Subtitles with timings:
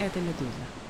[0.00, 0.89] Это «Медуза».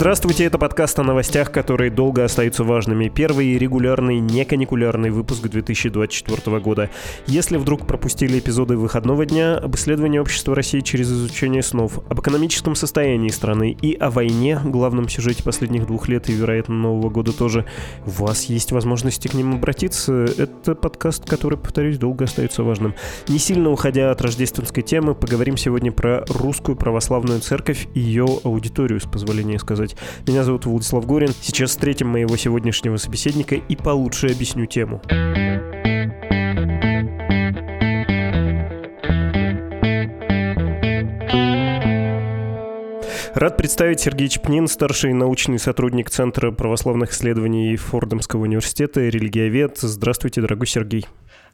[0.00, 3.10] Здравствуйте, это подкаст о новостях, которые долго остаются важными.
[3.10, 6.88] Первый регулярный, не каникулярный выпуск 2024 года.
[7.26, 12.76] Если вдруг пропустили эпизоды выходного дня, об исследовании общества России через изучение снов, об экономическом
[12.76, 17.66] состоянии страны и о войне, главном сюжете последних двух лет и, вероятно, Нового года тоже,
[18.06, 20.24] у вас есть возможности к ним обратиться.
[20.38, 22.94] Это подкаст, который, повторюсь, долго остается важным.
[23.28, 28.98] Не сильно уходя от рождественской темы, поговорим сегодня про русскую православную церковь и ее аудиторию,
[28.98, 30.28] с позволения сказать сказать.
[30.28, 31.32] Меня зовут Владислав Горин.
[31.40, 35.00] Сейчас встретим моего сегодняшнего собеседника и получше объясню тему.
[43.32, 49.78] Рад представить Сергей Чепнин, старший научный сотрудник Центра православных исследований Фордомского университета, религиовед.
[49.78, 51.06] Здравствуйте, дорогой Сергей.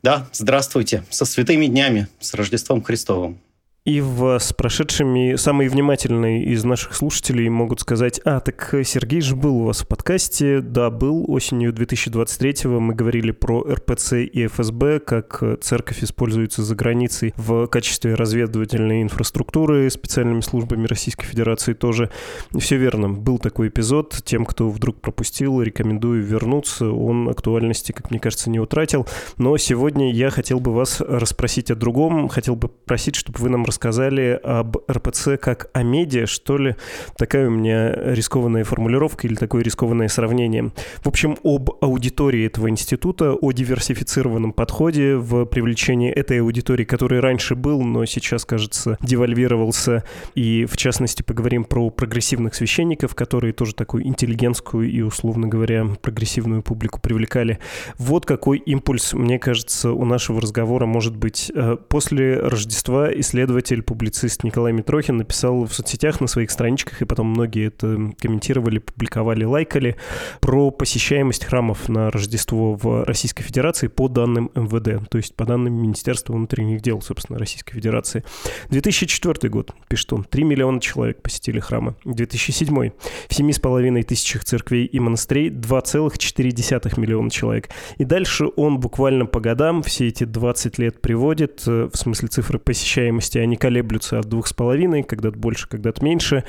[0.03, 1.05] Да, здравствуйте.
[1.11, 3.39] Со святыми днями, с Рождеством Христовым.
[3.87, 9.37] И в, с прошедшими самые внимательные из наших слушателей могут сказать, а, так Сергей же
[9.37, 10.61] был у вас в подкасте.
[10.61, 12.81] Да, был осенью 2023-го.
[12.81, 19.89] Мы говорили про РПЦ и ФСБ, как церковь используется за границей в качестве разведывательной инфраструктуры
[19.89, 22.11] специальными службами Российской Федерации тоже.
[22.59, 24.21] Все верно, был такой эпизод.
[24.25, 26.91] Тем, кто вдруг пропустил, рекомендую вернуться.
[26.91, 29.07] Он актуальности, как мне кажется, не утратил.
[29.37, 32.27] Но сегодня я хотел бы вас расспросить о другом.
[32.27, 36.77] Хотел бы просить, чтобы вы нам рассказали рассказали об РПЦ как о медиа, что ли.
[37.19, 40.73] Такая у меня рискованная формулировка или такое рискованное сравнение.
[41.03, 47.55] В общем, об аудитории этого института, о диверсифицированном подходе в привлечении этой аудитории, который раньше
[47.55, 50.05] был, но сейчас, кажется, девальвировался.
[50.35, 56.63] И, в частности, поговорим про прогрессивных священников, которые тоже такую интеллигентскую и, условно говоря, прогрессивную
[56.63, 57.59] публику привлекали.
[57.99, 61.53] Вот какой импульс, мне кажется, у нашего разговора может быть.
[61.55, 67.05] Э, после Рождества исследовать исследователь, публицист Николай Митрохин написал в соцсетях на своих страничках, и
[67.05, 69.97] потом многие это комментировали, публиковали, лайкали,
[70.41, 75.75] про посещаемость храмов на Рождество в Российской Федерации по данным МВД, то есть по данным
[75.75, 78.25] Министерства внутренних дел, собственно, Российской Федерации.
[78.71, 81.95] 2004 год, пишет он, 3 миллиона человек посетили храмы.
[82.05, 87.69] 2007 в 7,5 тысячах церквей и монастырей 2,4 миллиона человек.
[87.99, 92.59] И дальше он буквально по годам все эти 20 лет приводит, э, в смысле цифры
[92.59, 96.45] посещаемости, они колеблются от двух с половиной, когда-то больше, когда-то меньше.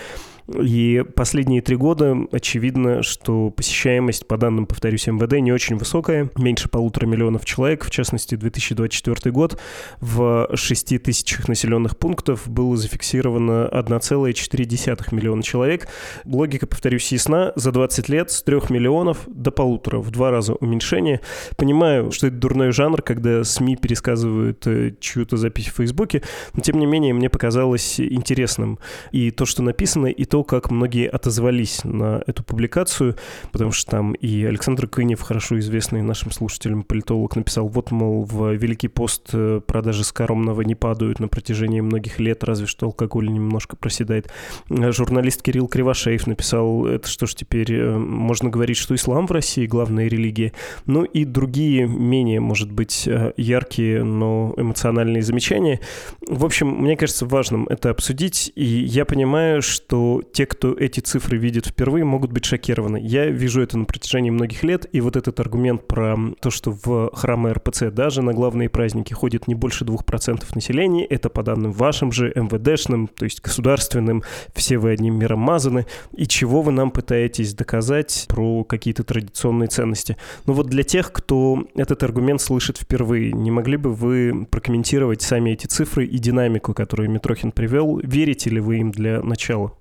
[0.56, 6.70] И последние три года очевидно, что посещаемость, по данным, повторюсь, МВД, не очень высокая, меньше
[6.70, 7.84] полутора миллионов человек.
[7.84, 9.60] В частности, 2024 год
[10.00, 15.90] в 6 тысячах населенных пунктов было зафиксировано 1,4 миллиона человек.
[16.26, 17.52] Логика, повторюсь, ясна.
[17.56, 21.22] За 20 лет с 3 миллионов до полутора, в два раза уменьшение.
[21.58, 26.80] Понимаю, что это дурной жанр, когда СМИ пересказывают э, чью-то запись в Фейсбуке, но тем
[26.80, 28.80] не менее мне показалось интересным
[29.12, 33.16] и то, что написано, и то, то, как многие отозвались на эту публикацию,
[33.52, 38.54] потому что там и Александр Кынев, хорошо известный нашим слушателям политолог, написал, вот, мол, в
[38.54, 43.76] Великий пост э, продажи скоромного не падают на протяжении многих лет, разве что алкоголь немножко
[43.76, 44.30] проседает.
[44.70, 49.32] Э, журналист Кирилл Кривошеев написал, это что ж теперь, э, можно говорить, что ислам в
[49.32, 50.54] России главная религия.
[50.86, 55.80] Ну и другие, менее, может быть, яркие, но эмоциональные замечания.
[56.28, 61.38] В общем, мне кажется важным это обсудить, и я понимаю, что те, кто эти цифры
[61.38, 63.00] видит впервые, могут быть шокированы.
[63.02, 67.12] Я вижу это на протяжении многих лет, и вот этот аргумент про то, что в
[67.14, 72.12] храмы РПЦ даже на главные праздники ходит не больше 2% населения, это по данным вашим
[72.12, 74.24] же МВДшным, то есть государственным,
[74.54, 80.18] все вы одним миром мазаны, и чего вы нам пытаетесь доказать про какие-то традиционные ценности.
[80.46, 85.52] Но вот для тех, кто этот аргумент слышит впервые, не могли бы вы прокомментировать сами
[85.52, 88.00] эти цифры и динамику, которую Митрохин привел?
[88.04, 89.74] Верите ли вы им для начала?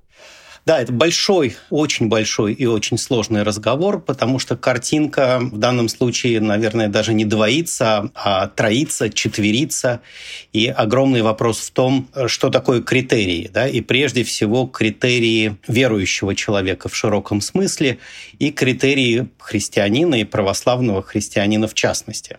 [0.67, 6.41] Да, это большой, очень большой и очень сложный разговор, потому что картинка в данном случае,
[6.41, 10.01] наверное, даже не двоится, а троится, четверится.
[10.53, 13.49] И огромный вопрос в том, что такое критерии.
[13.55, 13.69] Да?
[13.69, 17.99] И прежде всего критерии верующего человека в широком смысле
[18.41, 22.39] и критерии христианина и православного христианина в частности.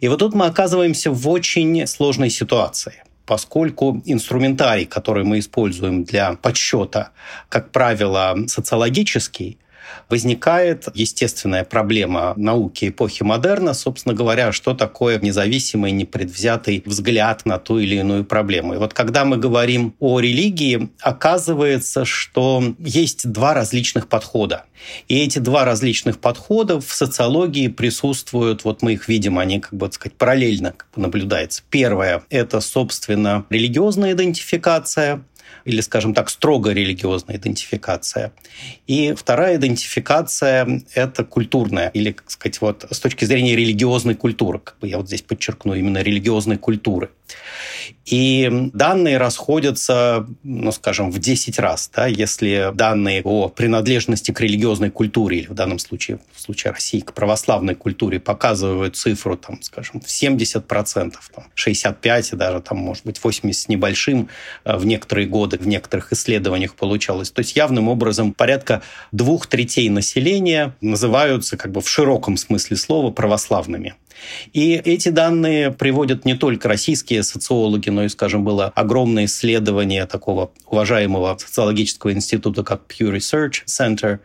[0.00, 6.34] И вот тут мы оказываемся в очень сложной ситуации– поскольку инструментарий, который мы используем для
[6.34, 7.10] подсчета,
[7.48, 9.58] как правило, социологический,
[10.08, 17.78] возникает естественная проблема науки эпохи модерна, собственно говоря, что такое независимый, непредвзятый взгляд на ту
[17.78, 18.74] или иную проблему.
[18.74, 24.64] И вот когда мы говорим о религии, оказывается, что есть два различных подхода.
[25.08, 29.90] И эти два различных подхода в социологии присутствуют, вот мы их видим, они, как бы
[29.92, 31.62] сказать, параллельно как наблюдаются.
[31.70, 35.24] Первое– это, собственно, религиозная идентификация,
[35.64, 38.32] или, скажем так, строго религиозная идентификация.
[38.86, 44.58] И вторая идентификация– это культурная, или, так сказать, вот с точки зрения религиозной культуры.
[44.58, 47.10] Как бы я вот здесь подчеркну именно религиозной культуры.
[48.04, 51.90] И данные расходятся, ну, скажем, в 10 раз.
[51.94, 57.00] Да, если данные о принадлежности к религиозной культуре, или в данном случае, в случае России,
[57.00, 63.20] к православной культуре, показывают цифру, там, скажем, в 70%, там, 65% даже, там, может быть,
[63.22, 64.28] 80% с небольшим
[64.64, 67.30] э, в некоторые годы, в некоторых исследованиях получалось.
[67.30, 68.82] То есть явным образом порядка
[69.12, 73.94] двух третей населения называются как бы в широком смысле слова православными.
[74.52, 80.52] И эти данные приводят не только российские социологи, но и, скажем, было огромное исследование такого
[80.66, 84.20] уважаемого социологического института, как Pew Research Center,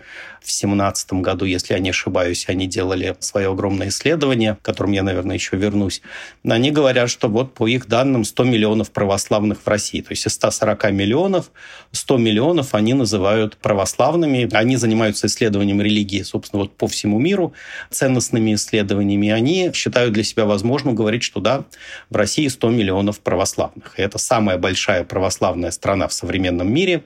[0.48, 5.04] в 2017 году, если я не ошибаюсь, они делали свое огромное исследование, к которому я,
[5.04, 6.02] наверное, еще вернусь.
[6.46, 10.00] Они говорят, что вот по их данным 100 миллионов православных в России.
[10.00, 11.52] То есть из 140 миллионов
[11.92, 14.48] 100 миллионов они называют православными.
[14.54, 17.54] Они занимаются исследованием религии, собственно, вот по всему миру,
[17.90, 19.30] ценностными исследованиями.
[19.30, 21.66] Они для себя возможным говорить, что да,
[22.10, 23.98] в России 100 миллионов православных.
[23.98, 27.04] И это самая большая православная страна в современном мире.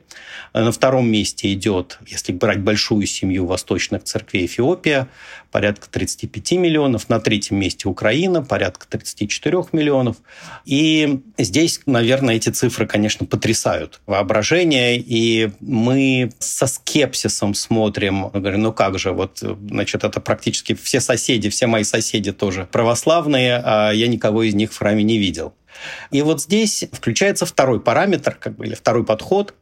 [0.54, 5.07] На втором месте идет, если брать большую семью восточных церквей Эфиопия,
[5.51, 7.10] порядка 35 миллионов.
[7.10, 10.18] На третьем месте Украина, порядка 34 миллионов.
[10.66, 14.98] И здесь, наверное, эти цифры, конечно, потрясают воображение.
[14.98, 21.50] И мы со скепсисом смотрим, говорим, ну как же, вот, значит, это практически все соседи,
[21.50, 25.54] все мои соседи тоже православные, а я никого из них в храме не видел.
[26.12, 29.54] И вот здесь включается второй параметр, как бы, или второй подход.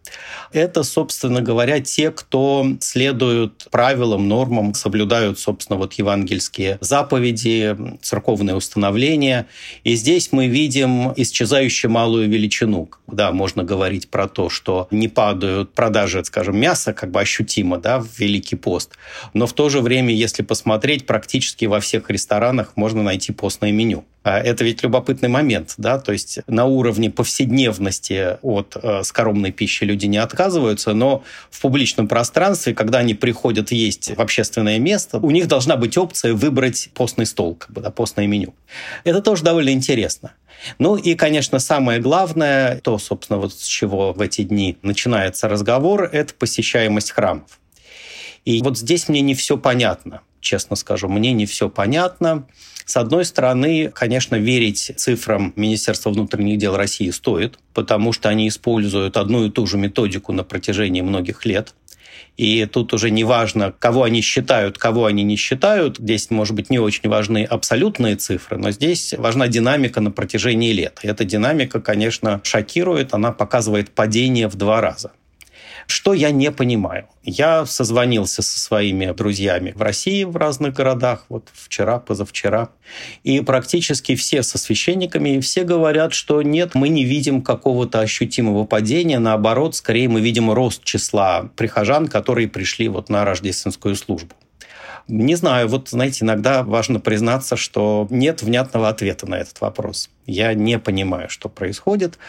[0.52, 9.48] Это, собственно говоря, те, кто следуют правилам, нормам, соблюдают, собственно, вот евангельские заповеди, церковные установления.
[9.84, 12.90] И здесь мы видим исчезающую малую величину.
[13.08, 18.00] Да, можно говорить про то, что не падают продажи, скажем, мяса как бы ощутимо да,
[18.00, 18.92] в Великий пост.
[19.34, 24.06] Но в то же время, если посмотреть, практически во всех ресторанах можно найти постное меню.
[24.24, 29.84] А это ведь любопытный момент, да, то есть на уровне повседневности от э, скоромной пищи
[29.84, 35.32] люди не отказываются, но в публичном пространстве, когда они приходят есть в общественное место, у
[35.32, 38.54] них должна быть опция выбрать постный стол, как бы, да, постное меню.
[39.04, 40.34] Это тоже довольно интересно.
[40.78, 46.04] Ну и, конечно, самое главное, то, собственно, вот с чего в эти дни начинается разговор,
[46.04, 47.60] это посещаемость храмов.
[48.46, 52.46] И вот здесь мне не все понятно, честно скажу, мне не все понятно.
[52.90, 59.16] С одной стороны, конечно, верить цифрам Министерства внутренних дел России стоит, потому что они используют
[59.16, 61.76] одну и ту же методику на протяжении многих лет.
[62.36, 66.00] И тут уже не важно, кого они считают, кого они не считают.
[66.00, 70.98] Здесь, может быть, не очень важны абсолютные цифры, но здесь важна динамика на протяжении лет.
[71.04, 75.12] И эта динамика, конечно, шокирует, она показывает падение в два раза.
[75.90, 77.08] Что я не понимаю?
[77.24, 82.70] Я созвонился со своими друзьями в России в разных городах, вот вчера, позавчера,
[83.24, 89.18] и практически все со священниками, все говорят, что нет, мы не видим какого-то ощутимого падения,
[89.18, 94.36] наоборот, скорее мы видим рост числа прихожан, которые пришли вот на рождественскую службу.
[95.08, 100.12] Не знаю, вот, знаете, иногда важно признаться, что нет внятного ответа на этот вопрос.
[100.30, 102.20] Я не понимаю, что происходит,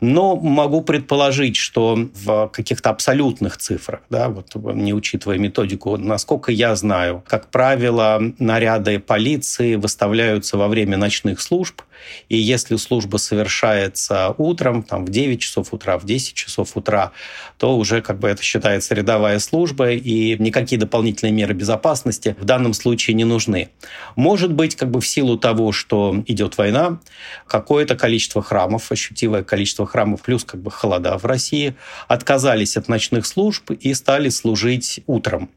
[0.00, 6.76] но могу предположить, что в каких-то абсолютных цифрах, да, вот не учитывая методику, насколько я
[6.76, 11.82] знаю, как правило, наряды полиции выставляются во время ночных служб,
[12.28, 17.12] и если служба совершается утром, там, в 9 часов утра, в 10 часов утра,
[17.56, 22.72] то уже как бы это считается рядовая служба, и никакие дополнительные меры безопасности в данном
[22.72, 23.70] случае не нужны.
[24.14, 27.00] Может быть, как бы в силу того, что идет война,
[27.46, 31.74] какое-то количество храмов, ощутимое количество храмов, плюс как бы холода в России,
[32.08, 35.50] отказались от ночных служб и стали служить утром.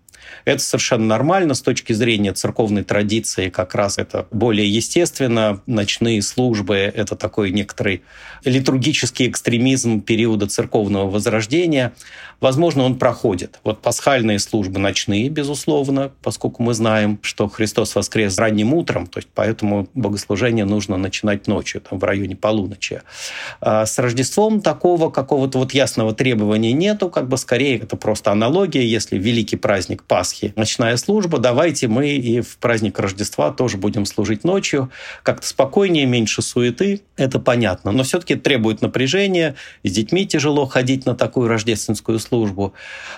[0.46, 5.62] Это совершенно нормально с точки зрения церковной традиции, как раз это более естественно.
[5.66, 8.04] Ночные службы— это такой некоторый
[8.44, 11.94] литургический экстремизм периода церковного возрождения.
[12.41, 13.60] Возможно, он проходит.
[13.63, 19.29] Вот пасхальные службы ночные, безусловно, поскольку мы знаем, что Христос воскрес ранним утром, то есть
[19.33, 23.03] поэтому богослужение нужно начинать ночью, там, в районе полуночи.
[23.62, 28.83] А с Рождеством такого какого-то вот ясного требования нету, как бы скорее это просто аналогия.
[28.88, 34.43] Если великий праздник Пасхи ночная служба, давайте мы и в праздник Рождества тоже будем служить
[34.43, 34.89] ночью.
[35.21, 37.91] Как-то спокойнее, меньше суеты, это понятно.
[37.91, 42.31] Но все-таки требует напряжения, с детьми тяжело ходить на такую рождественскую службу.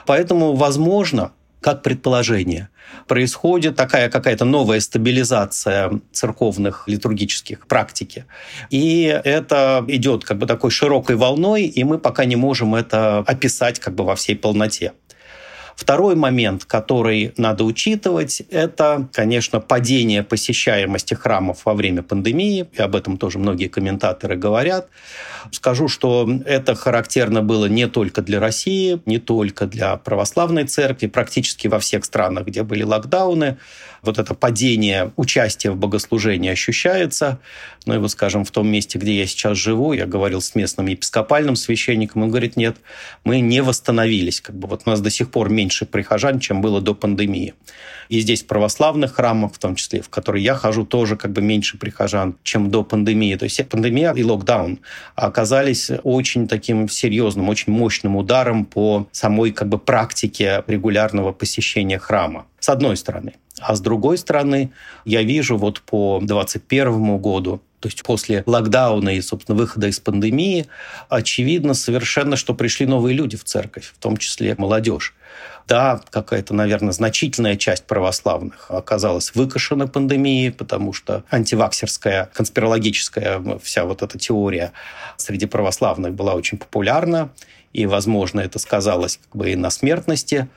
[0.06, 1.32] Поэтому, возможно,
[1.64, 2.70] как предположение.
[3.08, 8.26] Происходит такая какая-то новая стабилизация церковных литургических практики.
[8.70, 13.80] И это идет как бы такой широкой волной, и мы пока не можем это описать
[13.80, 14.92] как бы во всей полноте.
[15.76, 22.96] Второй момент, который надо учитывать, это, конечно, падение посещаемости храмов во время пандемии, и об
[22.96, 24.90] этом тоже многие комментаторы говорят.
[25.52, 31.68] Скажу, что это характерно было не только для России, не только для православной церкви, практически
[31.68, 33.58] во всех странах, где были локдауны
[34.04, 37.40] вот это падение участия в богослужении ощущается.
[37.86, 40.88] Ну и вот, скажем, в том месте, где я сейчас живу, я говорил с местным
[40.88, 42.76] епископальным священником, он говорит, нет,
[43.24, 44.42] мы не восстановились.
[44.42, 47.54] Как бы вот у нас до сих пор меньше прихожан, чем было до пандемии.
[48.10, 51.42] И здесь в православных храмах, в том числе, в которые я хожу, тоже как бы
[51.42, 53.36] меньше прихожан, чем до пандемии.
[53.36, 54.80] То есть пандемия и локдаун
[55.16, 62.46] оказались очень таким серьезным, очень мощным ударом по самой как бы практике регулярного посещения храма.
[62.60, 63.34] С одной стороны.
[63.60, 64.72] А с другой стороны,
[65.06, 70.68] я вижу вот по 2021 году, то есть после локдауна и, собственно, выхода из пандемии,
[71.10, 75.14] очевидно совершенно, что пришли новые люди в церковь, в том числе молодежь.
[75.68, 84.02] Да, какая-то, наверное, значительная часть православных оказалась выкашена пандемией, потому что антиваксерская, конспирологическая вся вот
[84.02, 84.74] эта теория
[85.18, 87.30] среди православных была очень популярна,
[87.72, 90.48] и, возможно, это сказалось как бы и на смертности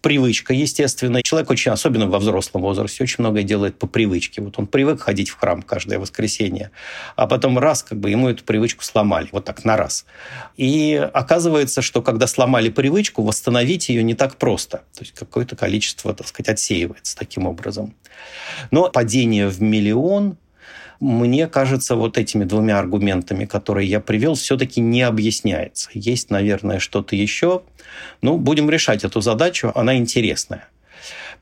[0.00, 1.22] привычка, естественно.
[1.22, 4.40] Человек очень, особенно во взрослом возрасте, очень многое делает по привычке.
[4.42, 6.70] Вот он привык ходить в храм каждое воскресенье,
[7.16, 10.06] а потом раз, как бы ему эту привычку сломали, вот так на раз.
[10.56, 14.78] И оказывается, что когда сломали привычку, восстановить ее не так просто.
[14.94, 17.94] То есть какое-то количество, так сказать, отсеивается таким образом.
[18.70, 20.36] Но падение в миллион
[21.00, 25.90] мне кажется, вот этими двумя аргументами, которые я привел, все-таки не объясняется.
[25.94, 27.62] Есть, наверное, что-то еще.
[28.20, 30.68] Ну, будем решать эту задачу, она интересная.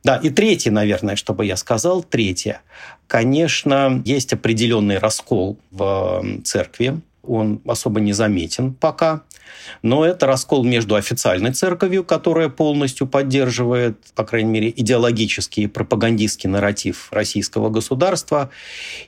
[0.05, 2.61] Да, и третье, наверное, чтобы я сказал, третье.
[3.07, 9.23] Конечно, есть определенный раскол в церкви, он особо не заметен пока.
[9.83, 16.49] Но это раскол между официальной церковью, которая полностью поддерживает, по крайней мере, идеологический и пропагандистский
[16.49, 18.51] нарратив российского государства,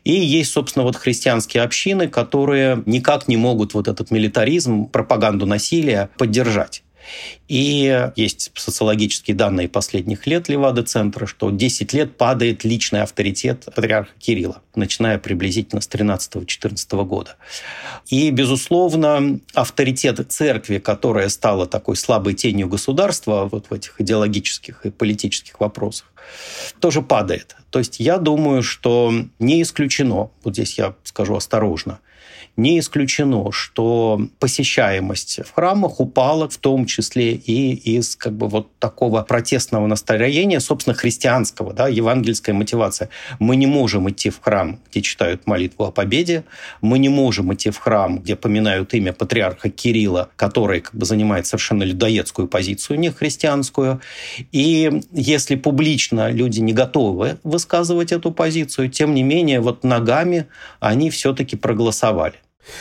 [0.05, 6.11] и есть, собственно, вот христианские общины, которые никак не могут вот этот милитаризм, пропаганду насилия
[6.19, 6.83] поддержать.
[7.49, 14.63] И есть социологические данные последних лет Левада-центра, что 10 лет падает личный авторитет патриарха Кирилла,
[14.75, 17.37] начиная приблизительно с 13-14 года.
[18.09, 24.91] И, безусловно, авторитет церкви, которая стала такой слабой тенью государства вот в этих идеологических и
[24.91, 26.08] политических вопросах,
[26.81, 27.57] тоже падает.
[27.71, 32.01] То есть я думаю, что не исключено, вот здесь я скажу осторожно,
[32.59, 38.77] не исключено, что посещаемость в храмах упала в том числе и из как бы вот
[38.81, 43.11] такого протестного настроения, собственно, христианского, да, евангельская мотивация.
[43.39, 46.45] Мы не можем идти в храм, где читают молитву о победе,
[46.81, 51.47] мы не можем идти в храм, где поминают имя патриарха Кирилла, который как бы занимает
[51.47, 54.01] совершенно людоедскую позицию, не христианскую.
[54.51, 60.47] И если публично люди не готовы высказывать эту позицию, тем не менее вот ногами
[60.81, 62.35] они все-таки проголосовали.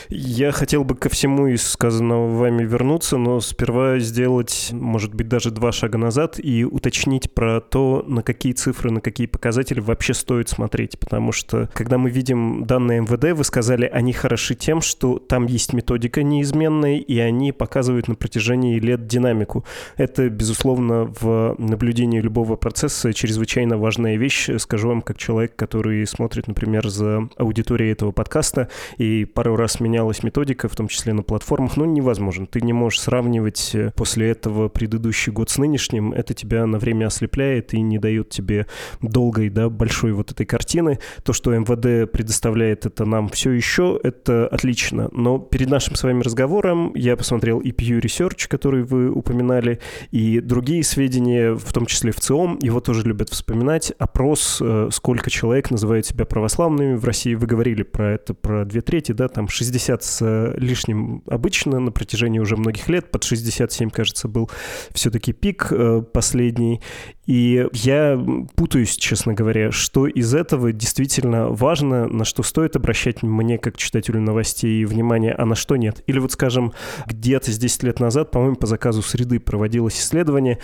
[0.10, 5.52] Я хотел бы ко всему из сказанного вами вернуться, но сперва сделать, может быть, даже
[5.52, 10.50] два шага назад и уточнить про то, на какие цифры, на какие показатели вообще стоит
[10.50, 11.00] смотреть.
[11.00, 15.74] Потому что, когда мы видим данные МВД, вы сказали, они хороши тем, что там есть
[15.74, 19.66] методика неизменная, и они показывают на протяжении лет динамику.
[19.96, 24.50] Это, безусловно, в наблюдении любого процесса чрезвычайно важная вещь.
[24.58, 30.24] Скажу вам, как человек, который смотрит, например, за аудиторией этого подкаста, и пару раз менялась
[30.24, 32.46] методика, в том числе на платформах, ну, невозможно.
[32.46, 36.14] Ты не можешь сравнивать э, после этого предыдущий год с нынешним.
[36.14, 38.68] Это тебя на время ослепляет и не дает тебе
[39.02, 41.00] долгой, да, большой вот этой картины.
[41.24, 45.10] То, что МВД предоставляет это нам все еще, это отлично.
[45.12, 49.80] Но перед нашим с вами разговором я посмотрел и Pew Research, который вы упоминали,
[50.12, 53.94] и другие сведения, в том числе в ЦИОМ, его тоже любят вспоминать.
[53.98, 57.36] Опрос, э, сколько человек называют себя православными в России.
[57.36, 61.92] Вы говорили про это, про две трети, да, там 60 60 с лишним обычно на
[61.92, 64.50] протяжении уже многих лет, под 67, кажется, был
[64.92, 66.82] все-таки пик э, последний.
[67.26, 68.18] И я
[68.56, 74.22] путаюсь, честно говоря, что из этого действительно важно, на что стоит обращать мне, как читателю
[74.22, 76.02] новостей, внимание, а на что нет.
[76.08, 76.74] Или вот, скажем,
[77.06, 80.60] где-то с 10 лет назад, по-моему, по заказу среды проводилось исследование,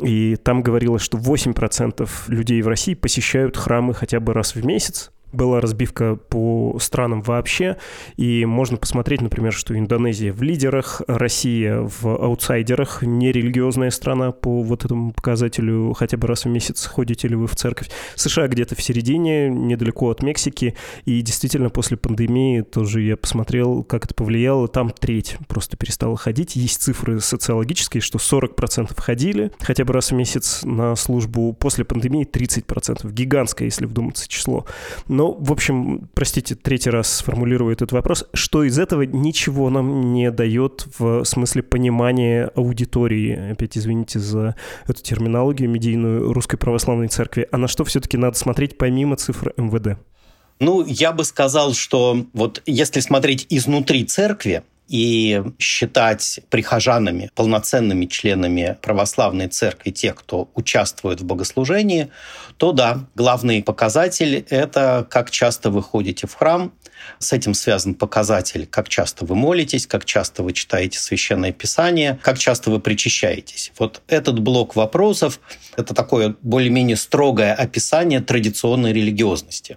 [0.00, 5.10] и там говорилось, что 8% людей в России посещают храмы хотя бы раз в месяц,
[5.36, 7.76] была разбивка по странам вообще,
[8.16, 14.84] и можно посмотреть, например, что Индонезия в лидерах, Россия в аутсайдерах, нерелигиозная страна по вот
[14.84, 17.90] этому показателю, хотя бы раз в месяц ходите ли вы в церковь.
[18.14, 20.74] США где-то в середине, недалеко от Мексики,
[21.04, 26.56] и действительно после пандемии тоже я посмотрел, как это повлияло, там треть просто перестала ходить.
[26.56, 32.26] Есть цифры социологические, что 40% ходили хотя бы раз в месяц на службу, после пандемии
[32.26, 33.10] 30%.
[33.12, 34.66] Гигантское, если вдуматься, число.
[35.08, 38.26] Но, в общем, простите, третий раз сформулирую этот вопрос.
[38.34, 43.52] Что из этого ничего нам не дает в смысле понимания аудитории?
[43.52, 44.56] Опять извините за
[44.86, 47.48] эту терминологию медийную Русской Православной Церкви.
[47.50, 49.98] А на что все-таки надо смотреть помимо цифр МВД?
[50.58, 58.76] Ну, я бы сказал, что вот если смотреть изнутри церкви, и считать прихожанами, полноценными членами
[58.82, 62.08] православной церкви тех, кто участвует в богослужении,
[62.56, 66.72] то да, главный показатель– это как часто вы ходите в храм.
[67.18, 72.38] С этим связан показатель, как часто вы молитесь, как часто вы читаете Священное Писание, как
[72.38, 73.72] часто вы причащаетесь.
[73.78, 75.40] Вот этот блок вопросов–
[75.76, 79.76] это такое более-менее строгое описание традиционной религиозности.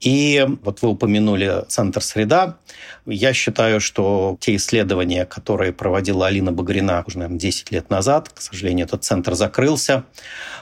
[0.00, 2.58] И вот вы упомянули Центр «Среда».
[3.06, 8.40] Я считаю, что те исследования, которые проводила Алина Багрина уже, наверное, 10 лет назад, к
[8.40, 10.04] сожалению, этот центр закрылся,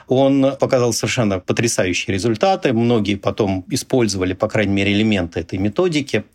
[0.07, 2.73] он показал совершенно потрясающие результаты.
[2.73, 6.25] Многие потом использовали, по крайней мере, элементы этой методики.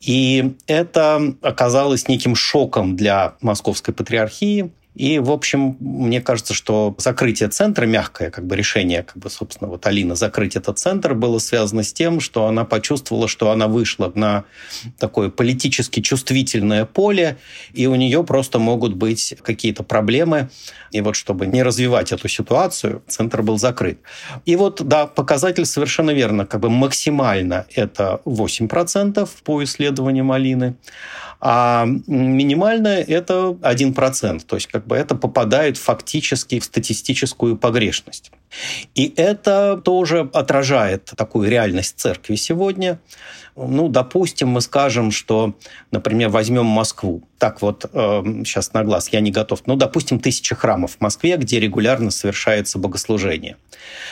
[0.00, 7.48] И это оказалось неким шоком для Московской патриархии, и, в общем, мне кажется, что закрытие
[7.48, 11.84] центра, мягкое как бы решение, как бы, собственно, вот Алина закрыть этот центр было связано
[11.84, 14.44] с тем, что она почувствовала, что она вышла на
[14.98, 17.38] такое политически чувствительное поле,
[17.72, 20.50] и у нее просто могут быть какие-то проблемы.
[20.90, 24.00] И вот чтобы не развивать эту ситуацию, центр был закрыт.
[24.44, 30.74] И вот, да, показатель совершенно верно, как бы максимально это 8% по исследованиям Алины
[31.40, 34.42] а минимальное– это 1%.
[34.46, 38.30] То есть как бы это попадает фактически в статистическую погрешность.
[38.94, 43.00] И это тоже отражает такую реальность церкви сегодня.
[43.56, 45.54] Ну, допустим, мы скажем, что,
[45.90, 47.22] например, возьмем Москву.
[47.38, 49.62] Так вот, э, сейчас на глаз я не готов.
[49.66, 53.56] Ну, допустим, тысяча храмов в Москве, где регулярно совершается богослужение.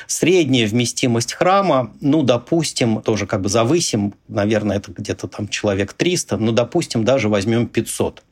[0.07, 6.37] Средняя вместимость храма, ну, допустим, тоже как бы завысим, наверное, это где-то там человек 300,
[6.37, 8.23] ну, допустим, даже возьмем 500.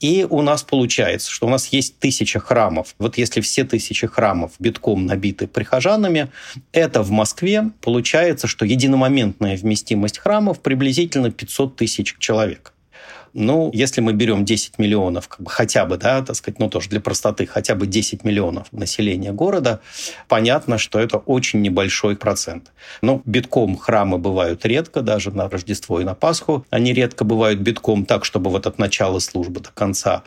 [0.00, 2.94] И у нас получается, что у нас есть тысяча храмов.
[2.98, 6.28] Вот если все тысячи храмов битком набиты прихожанами,
[6.72, 12.71] это в Москве получается, что единомоментная вместимость храмов приблизительно 500 тысяч человек.
[13.34, 16.90] Ну, если мы берем 10 миллионов, как бы хотя бы, да, так сказать, ну тоже
[16.90, 19.80] для простоты, хотя бы 10 миллионов населения города,
[20.28, 22.72] понятно, что это очень небольшой процент.
[23.00, 26.66] Но битком храмы бывают редко, даже на Рождество и на Пасху.
[26.70, 30.22] Они редко бывают битком так, чтобы вот от начала службы до конца.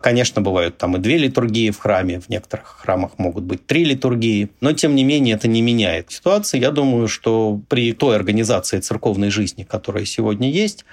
[0.00, 4.50] Конечно, бывают там и две литургии в храме, в некоторых храмах могут быть три литургии,
[4.60, 6.58] но тем не менее это не меняет ситуации.
[6.60, 10.84] Я думаю, что при той организации церковной жизни, которая сегодня есть,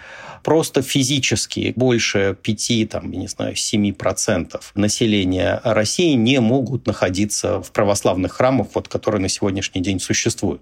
[0.43, 7.71] просто физически больше 5, там, я не знаю, 7% населения России не могут находиться в
[7.71, 10.61] православных храмах, вот, которые на сегодняшний день существуют.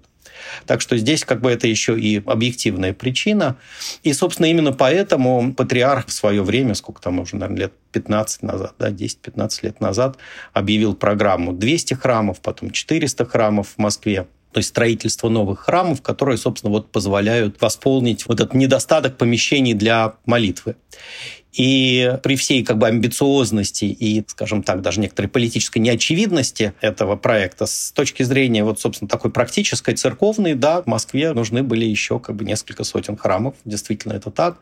[0.66, 3.56] Так что здесь как бы это еще и объективная причина.
[4.02, 8.74] И, собственно, именно поэтому патриарх в свое время, сколько там уже, наверное, лет 15 назад,
[8.78, 10.18] да, 10-15 лет назад,
[10.52, 16.38] объявил программу 200 храмов, потом 400 храмов в Москве то есть строительство новых храмов, которые,
[16.38, 20.76] собственно, вот позволяют восполнить вот этот недостаток помещений для молитвы.
[21.56, 27.66] И при всей как бы амбициозности и, скажем так, даже некоторой политической неочевидности этого проекта,
[27.66, 32.34] с точки зрения вот, собственно, такой практической, церковной, да, в Москве нужны были еще как
[32.36, 33.54] бы несколько сотен храмов.
[33.64, 34.58] Действительно, это так.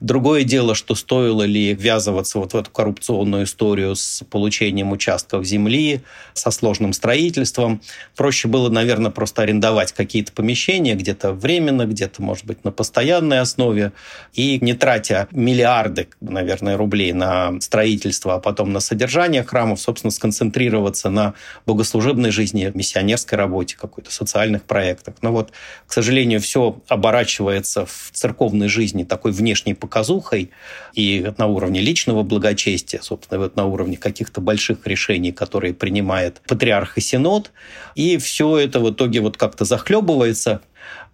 [0.00, 6.02] Другое дело, что стоило ли ввязываться вот в эту коррупционную историю с получением участков земли,
[6.34, 7.80] со сложным строительством.
[8.14, 13.92] Проще было, наверное, просто арендовать какие-то помещения где-то временно, где-то, может быть, на постоянной основе,
[14.32, 21.08] и не тратя миллиарды наверное, рублей на строительство, а потом на содержание храмов, собственно, сконцентрироваться
[21.08, 21.34] на
[21.66, 25.14] богослужебной жизни, миссионерской работе, какой-то социальных проектах.
[25.22, 25.52] Но вот,
[25.86, 30.50] к сожалению, все оборачивается в церковной жизни такой внешней показухой
[30.92, 36.98] и на уровне личного благочестия, собственно, вот на уровне каких-то больших решений, которые принимает патриарх
[36.98, 37.50] и синод.
[37.94, 40.60] И все это в итоге вот как-то захлебывается.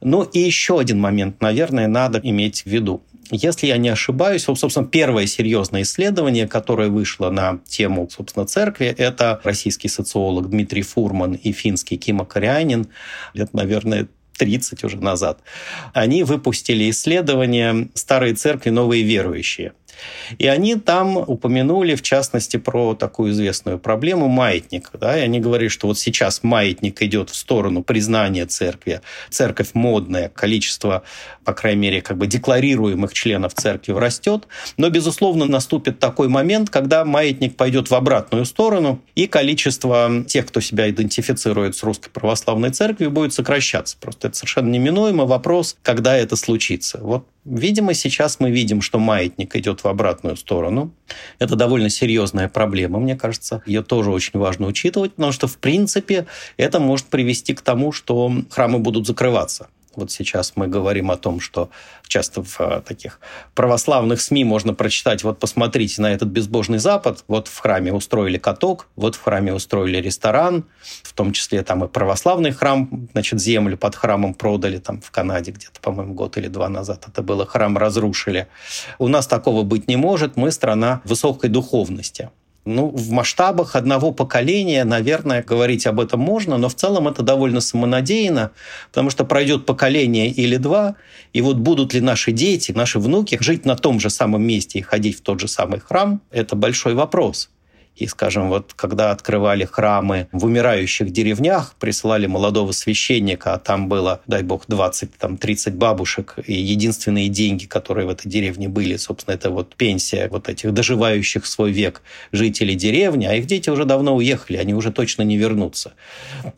[0.00, 3.02] Ну и еще один момент, наверное, надо иметь в виду.
[3.30, 8.86] Если я не ошибаюсь, вот, собственно, первое серьезное исследование, которое вышло на тему, собственно, церкви,
[8.86, 12.88] это российский социолог Дмитрий Фурман и финский Кима Корианин,
[13.32, 15.40] лет, наверное, 30 уже назад.
[15.92, 19.72] Они выпустили исследование «Старые церкви, новые верующие».
[20.38, 24.98] И они там упомянули, в частности, про такую известную проблему маятника.
[24.98, 25.18] Да?
[25.18, 29.00] И они говорили, что вот сейчас маятник идет в сторону признания церкви.
[29.30, 31.02] Церковь модная, количество,
[31.44, 34.46] по крайней мере, как бы декларируемых членов церкви растет.
[34.76, 40.60] Но, безусловно, наступит такой момент, когда маятник пойдет в обратную сторону, и количество тех, кто
[40.60, 43.96] себя идентифицирует с русской православной церковью, будет сокращаться.
[44.00, 46.98] Просто это совершенно неминуемо вопрос, когда это случится.
[47.00, 50.92] Вот Видимо, сейчас мы видим, что маятник идет в обратную сторону.
[51.38, 53.62] Это довольно серьезная проблема, мне кажется.
[53.66, 58.32] Ее тоже очень важно учитывать, потому что, в принципе, это может привести к тому, что
[58.50, 59.68] храмы будут закрываться.
[59.96, 61.70] Вот сейчас мы говорим о том, что
[62.06, 63.20] часто в э, таких
[63.54, 68.88] православных СМИ можно прочитать, вот посмотрите на этот безбожный Запад, вот в храме устроили каток,
[68.96, 70.64] вот в храме устроили ресторан,
[71.02, 75.52] в том числе там и православный храм, значит, землю под храмом продали, там в Канаде
[75.52, 78.48] где-то, по-моему, год или два назад это было, храм разрушили.
[78.98, 82.30] У нас такого быть не может, мы страна высокой духовности.
[82.64, 87.60] Ну, в масштабах одного поколения, наверное, говорить об этом можно, но в целом это довольно
[87.60, 88.52] самонадеянно,
[88.90, 90.94] потому что пройдет поколение или два,
[91.32, 94.82] и вот будут ли наши дети, наши внуки жить на том же самом месте и
[94.82, 97.50] ходить в тот же самый храм, это большой вопрос.
[97.96, 104.22] И, скажем, вот когда открывали храмы в умирающих деревнях, присылали молодого священника, а там было,
[104.26, 109.76] дай бог, 20-30 бабушек, и единственные деньги, которые в этой деревне были, собственно, это вот
[109.76, 112.02] пенсия вот этих доживающих свой век
[112.32, 115.92] жителей деревни, а их дети уже давно уехали, они уже точно не вернутся.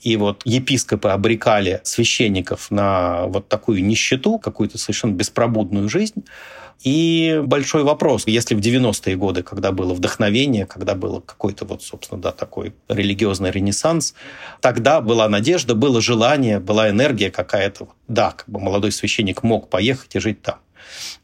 [0.02, 6.24] И вот епископы обрекали священников на вот такую нищету, какую-то совершенно беспробудную жизнь,
[6.84, 12.20] и большой вопрос, если в 90-е годы, когда было вдохновение, когда было какой-то вот, собственно,
[12.20, 14.14] да, такой религиозный ренессанс,
[14.60, 17.88] тогда была надежда, было желание, была энергия какая-то.
[18.06, 20.56] Да, как бы молодой священник мог поехать и жить там.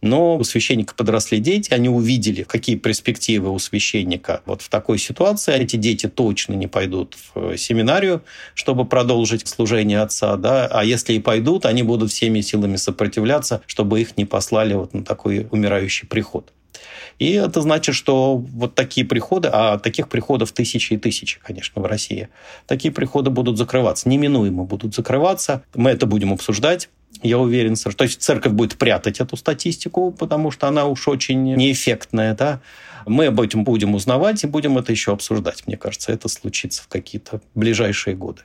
[0.00, 5.54] Но у священника подросли дети, они увидели, какие перспективы у священника вот в такой ситуации.
[5.54, 8.22] Эти дети точно не пойдут в семинарию,
[8.54, 14.00] чтобы продолжить служение отца, да, а если и пойдут, они будут всеми силами сопротивляться, чтобы
[14.00, 16.52] их не послали вот на такой умирающий приход.
[17.18, 21.86] И это значит, что вот такие приходы, а таких приходов тысячи и тысячи, конечно, в
[21.86, 22.28] России,
[22.66, 25.62] такие приходы будут закрываться, неминуемо будут закрываться.
[25.74, 26.88] Мы это будем обсуждать
[27.22, 32.34] я уверен, то есть церковь будет прятать эту статистику, потому что она уж очень неэффектная,
[32.34, 32.60] да.
[33.06, 35.66] Мы об этом будем узнавать и будем это еще обсуждать.
[35.66, 38.42] Мне кажется, это случится в какие-то ближайшие годы.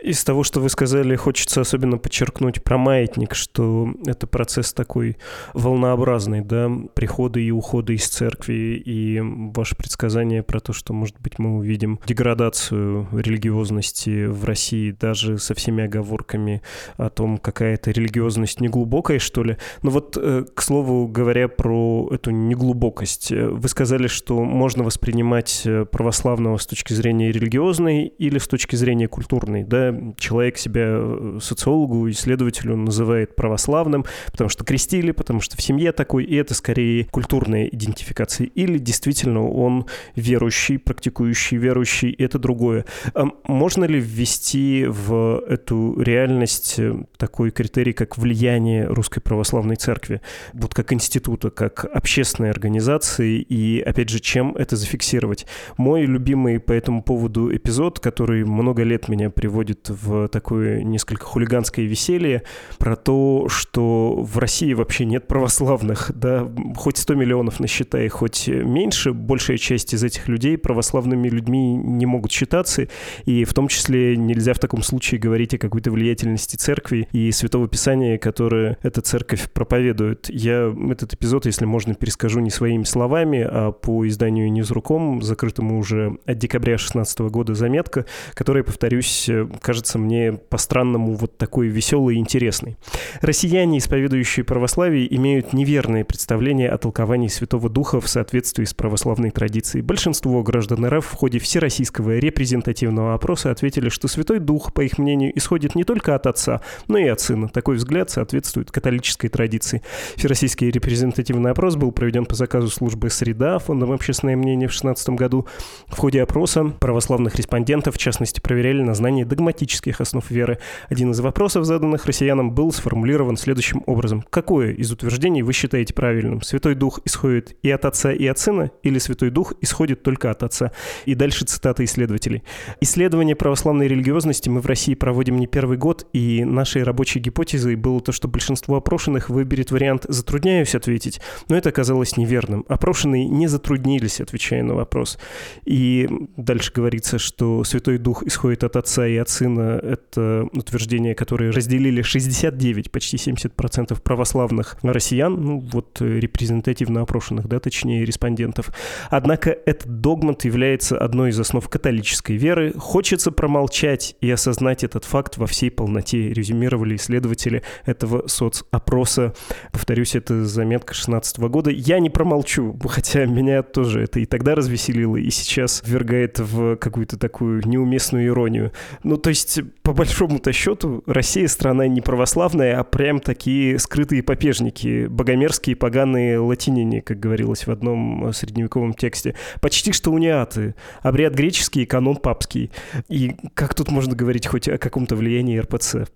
[0.00, 5.16] Из того, что вы сказали, хочется особенно подчеркнуть про маятник, что это процесс такой
[5.54, 11.38] волнообразный, да, приходы и уходы из церкви, и ваше предсказание про то, что, может быть,
[11.38, 16.62] мы увидим деградацию религиозности в России, даже со всеми оговорками
[16.96, 19.56] о том, какая это религиозность неглубокая, что ли.
[19.82, 25.62] Но вот, э, к слову говоря про эту неглубокость, э, вы сказали, что можно воспринимать
[25.64, 31.38] э, православного с точки зрения религиозной или с точки зрения культурной да, человек себя э,
[31.42, 37.04] социологу, исследователю называет православным, потому что крестили, потому что в семье такой, и это скорее
[37.06, 38.46] культурная идентификация.
[38.46, 42.84] Или действительно он верующий, практикующий верующий, это другое.
[43.14, 50.20] А можно ли ввести в эту реальность э, такой критерий, как влияние Русской Православной Церкви,
[50.52, 55.46] вот как института, как общественной организации, и, опять же, чем это зафиксировать?
[55.76, 61.24] Мой любимый по этому поводу эпизод, который много лет меня приводит приводит в такое несколько
[61.24, 62.42] хулиганское веселье
[62.76, 69.14] про то, что в России вообще нет православных, да, хоть 100 миллионов насчитай, хоть меньше,
[69.14, 72.88] большая часть из этих людей православными людьми не могут считаться,
[73.24, 77.66] и в том числе нельзя в таком случае говорить о какой-то влиятельности церкви и Святого
[77.66, 80.28] Писания, которое эта церковь проповедует.
[80.28, 86.18] Я этот эпизод, если можно, перескажу не своими словами, а по изданию Ньюзруком, закрытому уже
[86.26, 92.76] от декабря 2016 года заметка, которая, повторюсь, кажется мне по-странному вот такой веселый и интересный.
[93.20, 99.82] Россияне, исповедующие православие, имеют неверное представление о толковании Святого Духа в соответствии с православной традицией.
[99.82, 105.36] Большинство граждан РФ в ходе всероссийского репрезентативного опроса ответили, что Святой Дух, по их мнению,
[105.36, 107.48] исходит не только от Отца, но и от Сына.
[107.48, 109.82] Такой взгляд соответствует католической традиции.
[110.16, 115.46] Всероссийский репрезентативный опрос был проведен по заказу службы «Среда» Фондом «Общественное мнение» в 2016 году.
[115.88, 120.58] В ходе опроса православных респондентов, в частности, проверяли на знание догматических основ веры.
[120.88, 124.24] Один из вопросов, заданных россиянам, был сформулирован следующим образом.
[124.30, 126.42] Какое из утверждений вы считаете правильным?
[126.42, 128.70] Святой Дух исходит и от Отца, и от Сына?
[128.82, 130.72] Или Святой Дух исходит только от Отца?
[131.04, 132.42] И дальше цитата исследователей.
[132.80, 138.00] Исследование православной религиозности мы в России проводим не первый год, и нашей рабочей гипотезой было
[138.00, 142.64] то, что большинство опрошенных выберет вариант «затрудняюсь ответить», но это оказалось неверным.
[142.68, 145.18] Опрошенные не затруднились, отвечая на вопрос.
[145.64, 149.80] И дальше говорится, что Святой Дух исходит от Отца и Сына.
[149.82, 158.04] Это утверждение, которое разделили 69, почти 70% православных россиян, ну вот репрезентативно опрошенных, да, точнее,
[158.04, 158.70] респондентов.
[159.10, 162.72] Однако этот догмат является одной из основ католической веры.
[162.76, 169.34] Хочется промолчать и осознать этот факт во всей полноте, резюмировали исследователи этого соцопроса.
[169.72, 171.70] Повторюсь, это заметка 16 года.
[171.70, 177.18] Я не промолчу, хотя меня тоже это и тогда развеселило, и сейчас ввергает в какую-то
[177.18, 178.72] такую неуместную иронию.
[179.06, 185.06] Ну, то есть, по большому-то счету, Россия страна не православная, а прям такие скрытые попежники,
[185.06, 189.36] богомерзкие поганые латиняне, как говорилось в одном средневековом тексте.
[189.60, 190.74] Почти что униаты.
[191.02, 192.72] Обряд греческий, канон папский.
[193.08, 196.08] И как тут можно говорить хоть о каком-то влиянии РПЦ?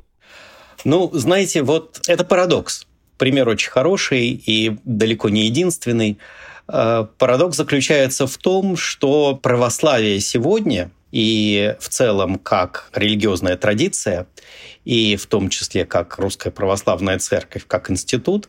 [0.84, 2.88] Ну, знаете, вот это парадокс.
[3.18, 6.18] Пример очень хороший и далеко не единственный.
[6.66, 14.26] Э, парадокс заключается в том, что православие сегодня и в целом как религиозная традиция,
[14.84, 18.48] и в том числе как Русская Православная Церковь, как институт,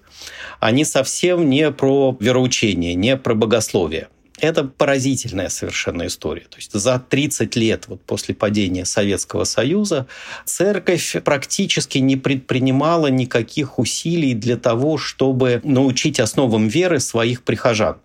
[0.60, 4.08] они совсем не про вероучение, не про богословие.
[4.42, 6.46] Это поразительная совершенно история.
[6.50, 10.08] То есть за 30 лет вот после падения Советского Союза
[10.46, 17.98] церковь практически не предпринимала никаких усилий для того, чтобы научить основам веры своих прихожан.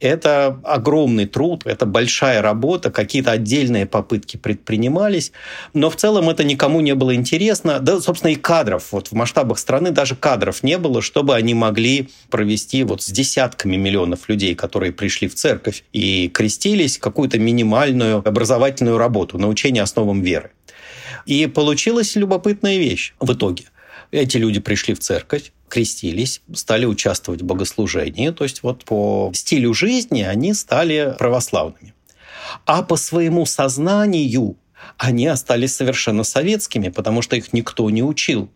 [0.00, 5.32] Это огромный труд, это большая работа, какие-то отдельные попытки предпринимались,
[5.74, 7.78] но в целом это никому не было интересно.
[7.80, 8.92] Да, собственно, и кадров.
[8.92, 13.76] Вот в масштабах страны даже кадров не было, чтобы они могли провести вот с десятками
[13.76, 20.50] миллионов людей, которые пришли в церковь и крестились, какую-то минимальную образовательную работу, научение основам веры.
[21.26, 23.64] И получилась любопытная вещь в итоге.
[24.12, 29.74] Эти люди пришли в церковь, крестились, стали участвовать в богослужении, то есть вот по стилю
[29.74, 31.94] жизни они стали православными.
[32.64, 34.56] А по своему сознанию
[34.98, 38.50] они остались совершенно советскими, потому что их никто не учил.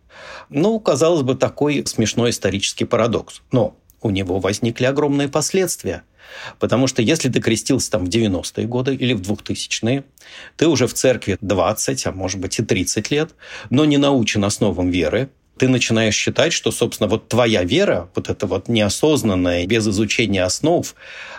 [0.49, 3.41] Ну, казалось бы, такой смешной исторический парадокс.
[3.51, 6.03] Но у него возникли огромные последствия.
[6.59, 10.05] Потому что если ты крестился там в 90-е годы или в 2000-е,
[10.55, 13.35] ты уже в церкви 20, а может быть и 30 лет,
[13.69, 15.29] но не научен основам веры,
[15.61, 20.95] ты начинаешь считать, что, собственно, вот твоя вера, вот эта вот неосознанная, без изучения основ,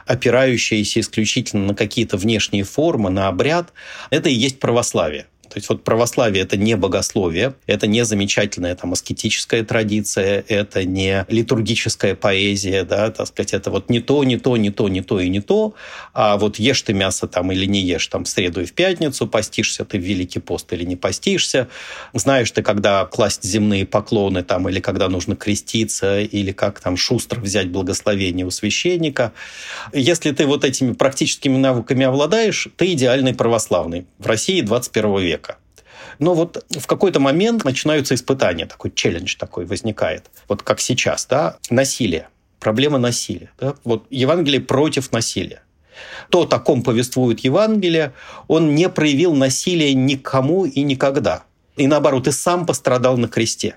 [0.07, 3.73] опирающаяся исключительно на какие-то внешние формы, на обряд,
[4.11, 5.27] это и есть православие.
[5.53, 11.27] То есть вот православие– это не богословие, это не замечательная там аскетическая традиция, это не
[11.29, 15.21] литургическая поэзия, да, так сказать, это вот не то, не то, не то, не то
[15.21, 15.75] и не то,
[16.15, 19.27] а вот ешь ты мясо там или не ешь там в среду и в пятницу,
[19.27, 21.69] постишься ты в Великий пост или не постишься,
[22.15, 27.38] знаешь ты, когда класть земные поклоны там или когда нужно креститься, или как там шустро
[27.41, 29.35] взять благословение у священника.
[29.93, 35.42] Если ты вот этими практическими навыками обладаешь, ты идеальный православный в России 21 века.
[36.18, 40.31] Но вот в какой-то момент начинаются испытания, такой челлендж такой возникает.
[40.48, 42.29] Вот как сейчас, да, насилие,
[42.61, 43.51] проблема насилия.
[43.59, 43.75] Да?
[43.85, 45.62] Вот Евангелие против насилия.
[46.31, 48.12] То, о ком повествует Евангелие,
[48.48, 51.44] он не проявил насилия никому и никогда.
[51.77, 53.77] И наоборот, и сам пострадал на кресте.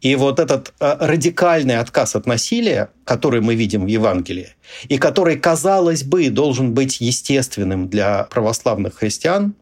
[0.00, 4.54] И вот этот э, радикальный отказ от насилия, который мы видим в Евангелии,
[4.88, 9.54] и который, казалось бы, должен быть естественным для православных христиан,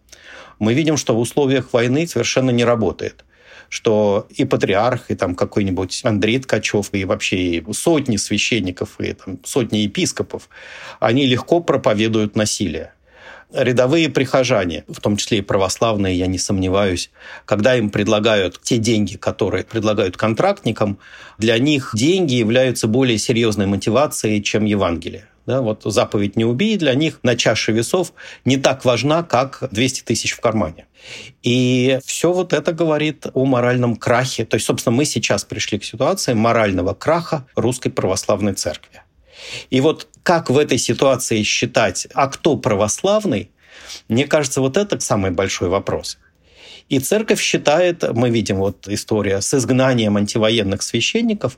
[0.60, 3.24] мы видим, что в условиях войны совершенно не работает
[3.70, 9.78] что и патриарх, и там какой-нибудь Андрей Ткачев, и вообще сотни священников, и там, сотни
[9.78, 10.48] епископов,
[10.98, 12.92] они легко проповедуют насилие.
[13.52, 17.10] Рядовые прихожане, в том числе и православные, я не сомневаюсь,
[17.44, 20.98] когда им предлагают те деньги, которые предлагают контрактникам,
[21.38, 25.29] для них деньги являются более серьезной мотивацией, чем Евангелие.
[25.46, 28.12] Да, вот заповедь «не убей» для них на чаше весов
[28.44, 30.86] не так важна, как 200 тысяч в кармане.
[31.42, 34.44] И все вот это говорит о моральном крахе.
[34.44, 39.02] То есть, собственно, мы сейчас пришли к ситуации морального краха русской православной церкви.
[39.70, 43.50] И вот как в этой ситуации считать, а кто православный,
[44.08, 46.18] мне кажется, вот это самый большой вопрос.
[46.90, 51.56] И церковь считает, мы видим вот история с изгнанием антивоенных священников,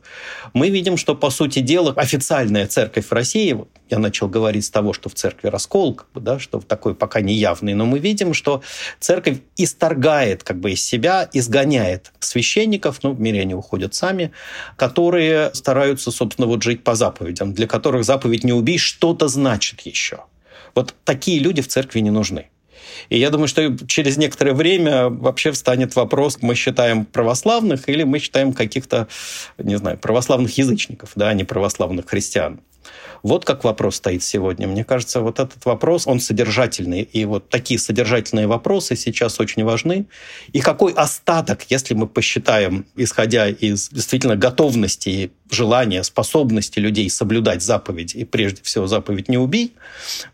[0.53, 4.93] мы видим, что, по сути дела, официальная церковь в России, я начал говорить с того,
[4.93, 8.35] что в церкви раскол, как бы, да, что такой пока не явный, но мы видим,
[8.35, 8.63] что
[9.01, 14.33] церковь исторгает как бы из себя, изгоняет священников, ну, в мире они уходят сами,
[14.77, 20.25] которые стараются, собственно, вот жить по заповедям, для которых заповедь «не убей» что-то значит еще.
[20.75, 22.52] Вот такие люди в церкви не нужны.
[23.09, 28.19] И я думаю, что через некоторое время вообще встанет вопрос, мы считаем православных или мы
[28.19, 29.09] считаем каких-то,
[29.59, 32.61] не знаю, православных язычников, да, а не православных христиан.
[33.23, 34.67] Вот как вопрос стоит сегодня.
[34.67, 37.03] Мне кажется, вот этот вопрос, он содержательный.
[37.03, 40.07] И вот такие содержательные вопросы сейчас очень важны.
[40.53, 48.15] И какой остаток, если мы посчитаем, исходя из действительно готовности, желания, способности людей соблюдать заповедь,
[48.15, 49.75] и прежде всего заповедь «не убий»,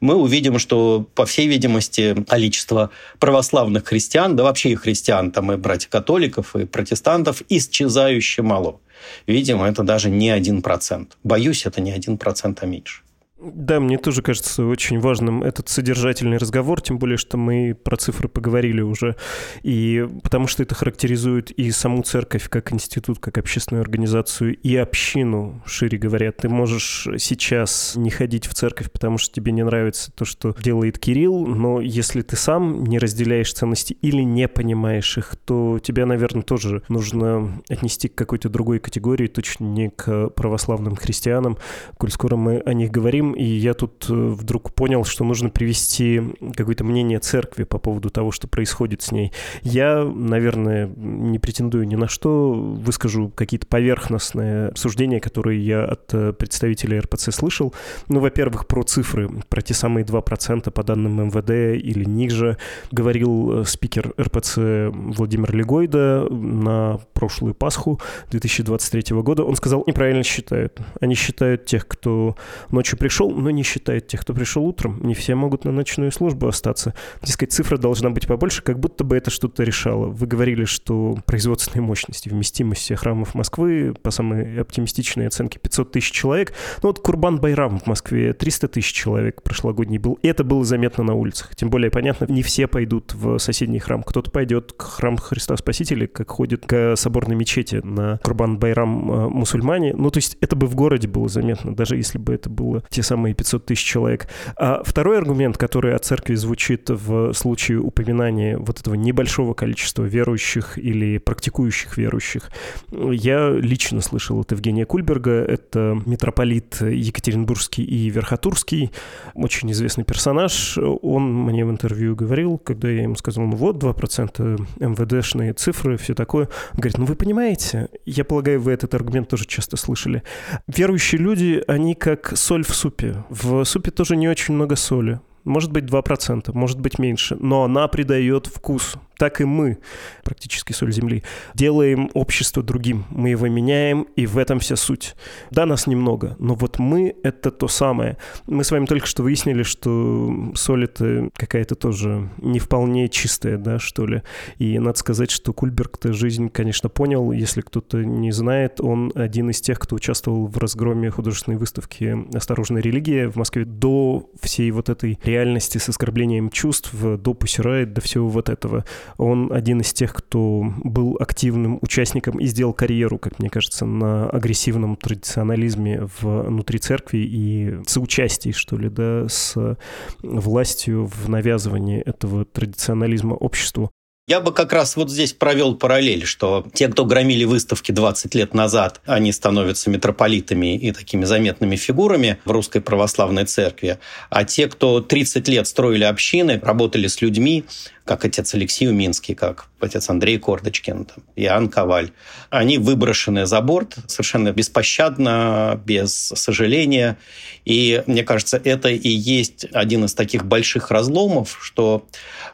[0.00, 5.56] мы увидим, что, по всей видимости, количество православных христиан, да вообще и христиан, там и
[5.56, 8.80] братьев католиков, и протестантов, исчезающе мало.
[9.26, 11.16] Видимо, это даже не один процент.
[11.24, 13.02] Боюсь, это не один процент, а меньше.
[13.40, 18.28] Да, мне тоже кажется очень важным этот содержательный разговор, тем более, что мы про цифры
[18.28, 19.14] поговорили уже,
[19.62, 25.62] и потому что это характеризует и саму церковь как институт, как общественную организацию, и общину,
[25.66, 26.32] шире говоря.
[26.32, 30.98] Ты можешь сейчас не ходить в церковь, потому что тебе не нравится то, что делает
[30.98, 36.42] Кирилл, но если ты сам не разделяешь ценности или не понимаешь их, то тебя, наверное,
[36.42, 41.56] тоже нужно отнести к какой-то другой категории, точно не к православным христианам,
[41.98, 46.22] коль скоро мы о них говорим, и я тут э, вдруг понял, что нужно привести
[46.56, 49.32] какое-то мнение церкви по поводу того, что происходит с ней.
[49.62, 56.32] Я, наверное, не претендую ни на что, выскажу какие-то поверхностные суждения, которые я от э,
[56.32, 57.74] представителей РПЦ слышал.
[58.08, 61.50] Ну, во-первых, про цифры, про те самые 2% по данным МВД
[61.82, 62.58] или ниже.
[62.92, 64.58] Говорил э, спикер РПЦ
[64.92, 69.44] Владимир Легойда на прошлую Пасху 2023 года.
[69.44, 70.80] Он сказал, неправильно считают.
[71.00, 72.36] Они считают тех, кто
[72.70, 75.00] ночью пришел пришел, но не считает тех, кто пришел утром.
[75.02, 76.94] Не все могут на ночную службу остаться.
[77.22, 80.06] Дескать, цифра должна быть побольше, как будто бы это что-то решало.
[80.06, 86.52] Вы говорили, что производственные мощности, вместимость храмов Москвы по самой оптимистичной оценке 500 тысяч человек.
[86.82, 90.18] Ну вот Курбан Байрам в Москве 300 тысяч человек прошлогодний был.
[90.22, 91.56] Это было заметно на улицах.
[91.56, 94.04] Тем более, понятно, не все пойдут в соседний храм.
[94.04, 99.28] Кто-то пойдет к храму Христа Спасителя, как ходит к соборной мечети на Курбан Байрам э,
[99.28, 99.94] мусульмане.
[99.96, 103.02] Ну, то есть это бы в городе было заметно, даже если бы это было те
[103.08, 104.28] самые 500 тысяч человек.
[104.56, 110.78] А второй аргумент, который от церкви звучит в случае упоминания вот этого небольшого количества верующих
[110.78, 112.50] или практикующих верующих,
[112.90, 118.90] я лично слышал от Евгения Кульберга, это митрополит Екатеринбургский и Верхотурский,
[119.34, 120.78] очень известный персонаж.
[120.78, 126.14] Он мне в интервью говорил, когда я ему сказал, ну вот, 2% МВДшные цифры, все
[126.14, 126.48] такое.
[126.74, 130.22] Он говорит, ну вы понимаете, я полагаю, вы этот аргумент тоже часто слышали.
[130.66, 133.24] Верующие люди, они как соль в супе супе.
[133.28, 135.20] В супе тоже не очень много соли.
[135.44, 139.78] Может быть 2%, может быть меньше, но она придает вкус так и мы,
[140.24, 141.22] практически соль земли,
[141.54, 143.04] делаем общество другим.
[143.10, 145.14] Мы его меняем, и в этом вся суть.
[145.50, 148.16] Да, нас немного, но вот мы— это то самое.
[148.46, 153.78] Мы с вами только что выяснили, что соль— это какая-то тоже не вполне чистая, да,
[153.78, 154.22] что ли.
[154.58, 157.32] И надо сказать, что Кульберг-то жизнь, конечно, понял.
[157.32, 162.82] Если кто-то не знает, он один из тех, кто участвовал в разгроме художественной выставки «Осторожная
[162.82, 168.28] религия» в Москве до всей вот этой реальности с оскорблением чувств, до Пусирайт, до всего
[168.28, 168.84] вот этого.
[169.16, 174.28] Он один из тех, кто был активным участником и сделал карьеру, как мне кажется, на
[174.30, 179.76] агрессивном традиционализме внутри церкви и соучастии, что ли, да, с
[180.22, 183.90] властью в навязывании этого традиционализма обществу.
[184.28, 188.52] Я бы как раз вот здесь провел параллель, что те, кто громили выставки 20 лет
[188.52, 195.00] назад, они становятся митрополитами и такими заметными фигурами в русской православной церкви, а те, кто
[195.00, 197.64] 30 лет строили общины, работали с людьми,
[198.08, 202.10] как отец Алексей Уминский, как отец Андрей Кордочкин, там, Иоанн Коваль.
[202.48, 207.18] Они выброшены за борт совершенно беспощадно, без сожаления.
[207.66, 212.08] И мне кажется, это и есть один из таких больших разломов, что,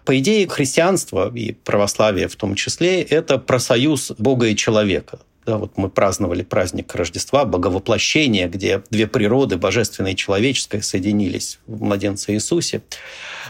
[0.05, 5.21] по идее, христианство и православие в том числе– это про союз Бога и человека.
[5.47, 11.83] Да, вот мы праздновали праздник Рождества, Боговоплощения, где две природы, божественная и человеческая, соединились в
[11.83, 12.83] младенце Иисусе.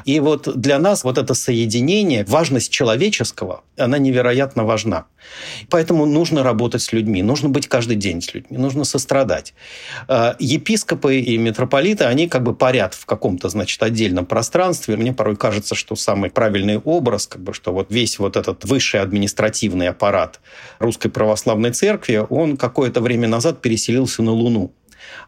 [0.04, 5.06] И вот для нас вот это соединение, важность человеческого, она невероятно важна.
[5.70, 9.54] Поэтому нужно работать с людьми, нужно быть каждый день с людьми, нужно сострадать.
[10.08, 14.96] А, епископы и митрополиты, они как бы парят в каком-то, значит, отдельном пространстве.
[14.96, 19.00] Мне порой кажется, что самый правильный образ, как бы, что вот весь вот этот высший
[19.00, 20.40] административный аппарат
[20.80, 21.83] Русской Православной Церкви,
[22.30, 24.72] он какое-то время назад переселился на Луну.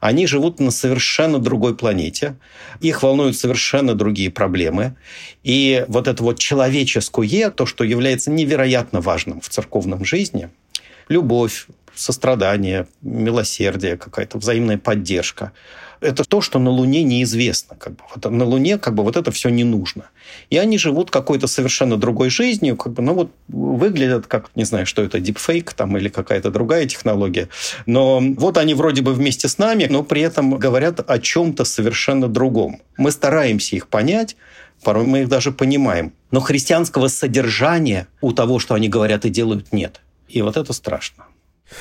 [0.00, 2.36] Они живут на совершенно другой планете,
[2.80, 4.96] их волнуют совершенно другие проблемы.
[5.42, 10.50] И вот это вот человеческое, то, что является невероятно важным в церковном жизни,
[11.08, 15.52] любовь, сострадание, милосердие, какая-то взаимная поддержка–
[16.06, 17.76] это то, что на Луне неизвестно.
[17.76, 18.02] Как бы.
[18.14, 20.04] Вот на Луне как бы вот это все не нужно.
[20.50, 24.86] И они живут какой-то совершенно другой жизнью, как бы, ну вот выглядят как, не знаю,
[24.86, 27.48] что это, дипфейк там или какая-то другая технология.
[27.86, 32.28] Но вот они вроде бы вместе с нами, но при этом говорят о чем-то совершенно
[32.28, 32.80] другом.
[32.96, 34.36] Мы стараемся их понять,
[34.82, 36.12] порой мы их даже понимаем.
[36.30, 40.00] Но христианского содержания у того, что они говорят и делают, нет.
[40.28, 41.24] И вот это страшно.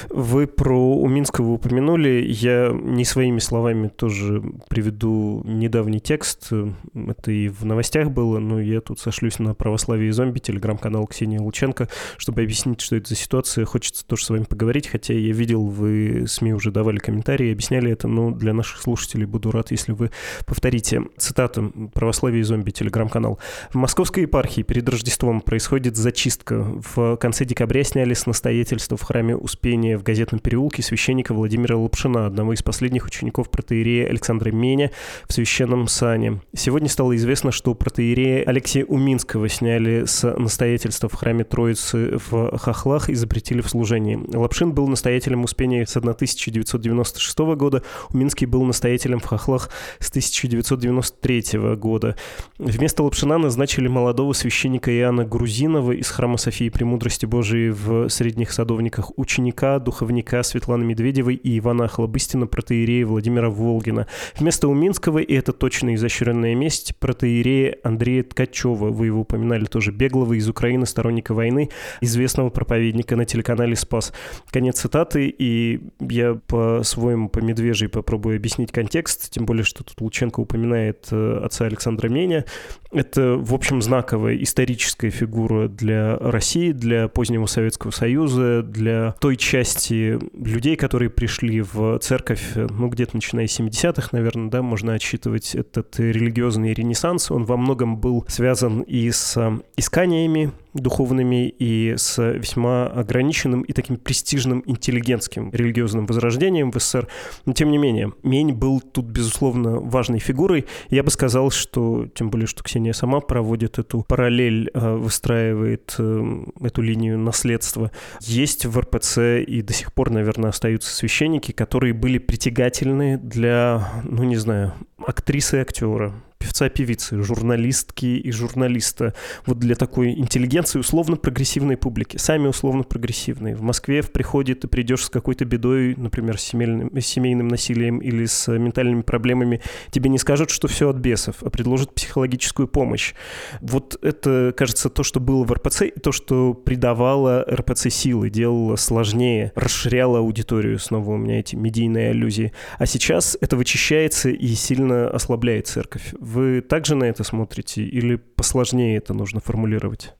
[0.09, 2.25] Вы про Уминского упомянули.
[2.27, 6.51] Я не своими словами тоже приведу недавний текст.
[6.93, 11.37] Это и в новостях было, но я тут сошлюсь на «Православие и зомби», телеграм-канал Ксении
[11.37, 13.65] Лученко, чтобы объяснить, что это за ситуация.
[13.65, 18.07] Хочется тоже с вами поговорить, хотя я видел, вы СМИ уже давали комментарии, объясняли это,
[18.07, 20.11] но для наших слушателей буду рад, если вы
[20.45, 21.03] повторите.
[21.17, 23.39] Цитата «Православие и зомби», телеграм-канал.
[23.71, 26.65] В Московской епархии перед Рождеством происходит зачистка.
[26.93, 32.25] В конце декабря сняли с настоятельства в храме Успения в газетном переулке священника Владимира Лапшина,
[32.25, 34.91] одного из последних учеников протеерея Александра Меня
[35.27, 36.39] в священном сане.
[36.55, 43.09] Сегодня стало известно, что протеерея Алексея Уминского сняли с настоятельства в храме Троицы в Хохлах
[43.09, 44.19] и запретили в служении.
[44.33, 49.69] Лапшин был настоятелем Успения с 1996 года, Уминский был настоятелем в Хохлах
[49.99, 52.15] с 1993 года.
[52.57, 59.11] Вместо Лапшина назначили молодого священника Иоанна Грузинова из храма Софии Премудрости Божией в Средних Садовниках,
[59.17, 64.05] ученика Петра, духовника Светланы Медведевой и Ивана Хлобыстина, протеерея Владимира Волгина.
[64.37, 68.91] Вместо Уминского, и это точно изощренная месть, протеерея Андрея Ткачева.
[68.91, 74.13] Вы его упоминали тоже, беглого из Украины, сторонника войны, известного проповедника на телеканале «Спас».
[74.51, 80.41] Конец цитаты, и я по-своему, по медвежьей попробую объяснить контекст, тем более, что тут Лученко
[80.41, 82.45] упоминает э, отца Александра Меня.
[82.91, 89.54] Это, в общем, знаковая историческая фигура для России, для позднего Советского Союза, для той части
[89.63, 95.99] людей, которые пришли в церковь, ну, где-то начиная с 70-х, наверное, да, можно отсчитывать этот
[95.99, 97.31] религиозный ренессанс.
[97.31, 99.37] Он во многом был связан и с
[99.77, 107.07] исканиями духовными и с весьма ограниченным и таким престижным интеллигентским религиозным возрождением в СССР.
[107.45, 110.65] Но тем не менее, Мень был тут, безусловно, важной фигурой.
[110.89, 116.43] Я бы сказал, что, тем более, что Ксения сама проводит эту параллель, э, выстраивает э,
[116.61, 117.91] эту линию наследства.
[118.21, 124.23] Есть в РПЦ и до сих пор, наверное, остаются священники, которые были притягательны для, ну
[124.23, 129.13] не знаю, актрисы и актера, певца-певицы, журналистки и журналиста.
[129.45, 132.17] Вот для такой интеллигенции условно-прогрессивной публики.
[132.17, 133.55] Сами условно-прогрессивные.
[133.55, 137.99] В Москве в приходе ты придешь с какой-то бедой, например, с семейным, с семейным насилием
[137.99, 139.61] или с ментальными проблемами,
[139.91, 143.13] тебе не скажут, что все от бесов, а предложат психологическую помощь.
[143.61, 148.75] Вот это, кажется, то, что было в РПЦ, и то, что придавало РПЦ силы, делало
[148.75, 150.79] сложнее, расширяло аудиторию.
[150.79, 152.53] Снова у меня эти медийные аллюзии.
[152.77, 156.13] А сейчас это вычищается и сильно ослабляет церковь.
[156.25, 160.13] Вы также на это смотрите или посложнее это нужно формулировать?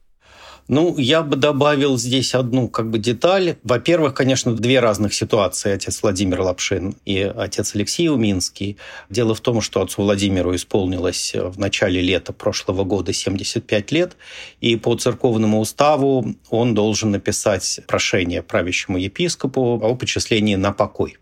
[0.68, 3.56] Ну, я бы добавил здесь одну как бы деталь.
[3.64, 5.72] Во-первых, конечно, две разных ситуации.
[5.72, 8.78] Отец Владимир Лапшин и отец Алексей Уминский.
[9.10, 14.16] Дело в том, что отцу Владимиру исполнилось в начале лета прошлого года 75 лет,
[14.62, 21.18] и по церковному уставу он должен написать прошение правящему епископу о почислении на покой.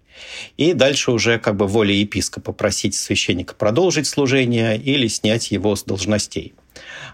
[0.57, 5.83] И дальше уже как бы воля епископа просить священника продолжить служение или снять его с
[5.83, 6.53] должностей.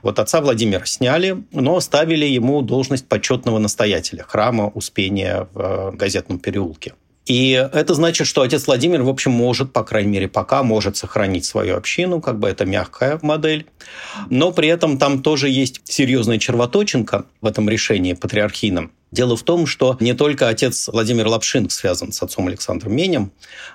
[0.02, 6.40] Вот отца Владимира сняли, но оставили ему должность почетного настоятеля храма Успения в э, газетном
[6.40, 6.94] переулке.
[7.26, 11.46] И это значит, что отец Владимир, в общем, может, по крайней мере, пока может сохранить
[11.46, 13.68] свою общину, как бы это мягкая модель.
[14.32, 18.92] Но при этом там тоже есть серьезная червоточинка в этом решении патриархийном.
[19.12, 23.32] Дело в том, что не только отец Владимир Лапшин связан с отцом Александром Менем,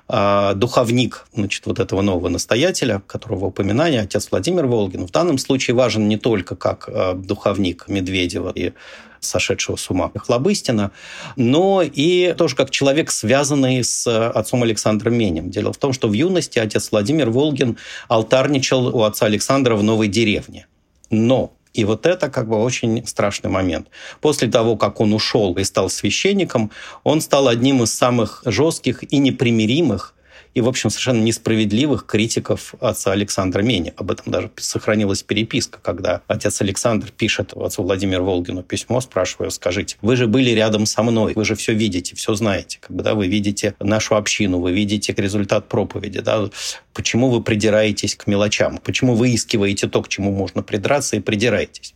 [0.06, 5.74] а духовник значит, вот этого нового настоятеля, которого упоминание, отец Владимир Волгин, в данном случае
[5.74, 8.72] важен не только как а, духовник Медведева и
[9.18, 10.92] сошедшего с ума Хлобыстина,
[11.36, 15.50] но и тоже как человек, связанный с отцом Александром Менем.
[15.50, 17.76] Дело в том, что в юности отец Владимир Волгин
[18.08, 20.66] алтарничал у отца Александра в новой деревне.
[21.10, 23.88] Но и вот это как бы очень страшный момент.
[24.20, 26.70] После того, как он ушел и стал священником,
[27.02, 30.13] он стал одним из самых жестких и непримиримых
[30.54, 33.92] и, в общем, совершенно несправедливых критиков отца Александра Мени.
[33.96, 39.96] Об этом даже сохранилась переписка, когда отец Александр пишет отцу Владимиру Волгину письмо, спрашивая, скажите,
[40.00, 43.74] вы же были рядом со мной, вы же все видите, все знаете, когда вы видите
[43.80, 46.48] нашу общину, вы видите результат проповеди, да,
[46.92, 51.94] почему вы придираетесь к мелочам, почему выискиваете то, к чему можно придраться и придираетесь.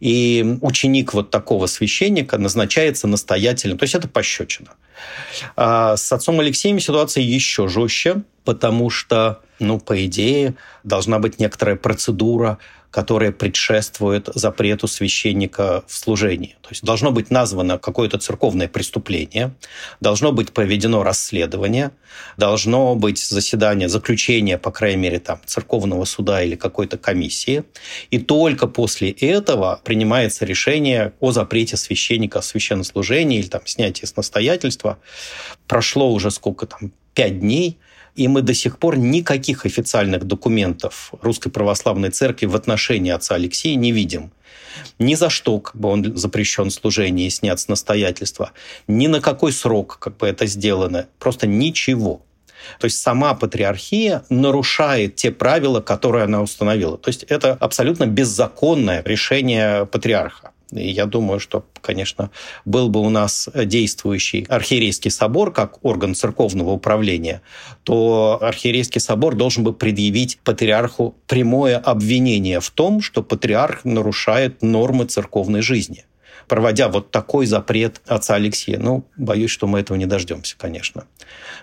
[0.00, 4.70] И ученик вот такого священника назначается настоятелем, то есть это пощечина.
[5.56, 11.76] А с отцом Алексеем ситуация еще жестче, потому что, ну, по идее, должна быть некоторая
[11.76, 12.58] процедура
[12.90, 16.56] которое предшествует запрету священника в служении.
[16.62, 19.54] То есть должно быть названо какое-то церковное преступление,
[20.00, 21.92] должно быть проведено расследование,
[22.36, 27.64] должно быть заседание, заключение, по крайней мере, там, церковного суда или какой-то комиссии.
[28.10, 34.16] И только после этого принимается решение о запрете священника в священнослужении или там, снятии с
[34.16, 34.98] настоятельства.
[35.68, 37.78] Прошло уже сколько там, пять дней–
[38.20, 43.76] и мы до сих пор никаких официальных документов Русской Православной Церкви в отношении отца Алексея
[43.76, 44.30] не видим.
[44.98, 48.52] Ни за что как бы он запрещен служение и снят с настоятельства,
[48.86, 52.20] ни на какой срок как бы это сделано, просто ничего.
[52.78, 56.98] То есть сама патриархия нарушает те правила, которые она установила.
[56.98, 60.50] То есть это абсолютно беззаконное решение патриарха.
[60.72, 62.30] И я думаю, что, конечно,
[62.64, 67.42] был бы у нас действующий архиерейский собор как орган церковного управления,
[67.84, 75.06] то архиерейский собор должен бы предъявить патриарху прямое обвинение в том, что патриарх нарушает нормы
[75.06, 76.04] церковной жизни
[76.50, 78.80] проводя вот такой запрет отца Алексея.
[78.80, 81.04] Ну, боюсь, что мы этого не дождемся, конечно.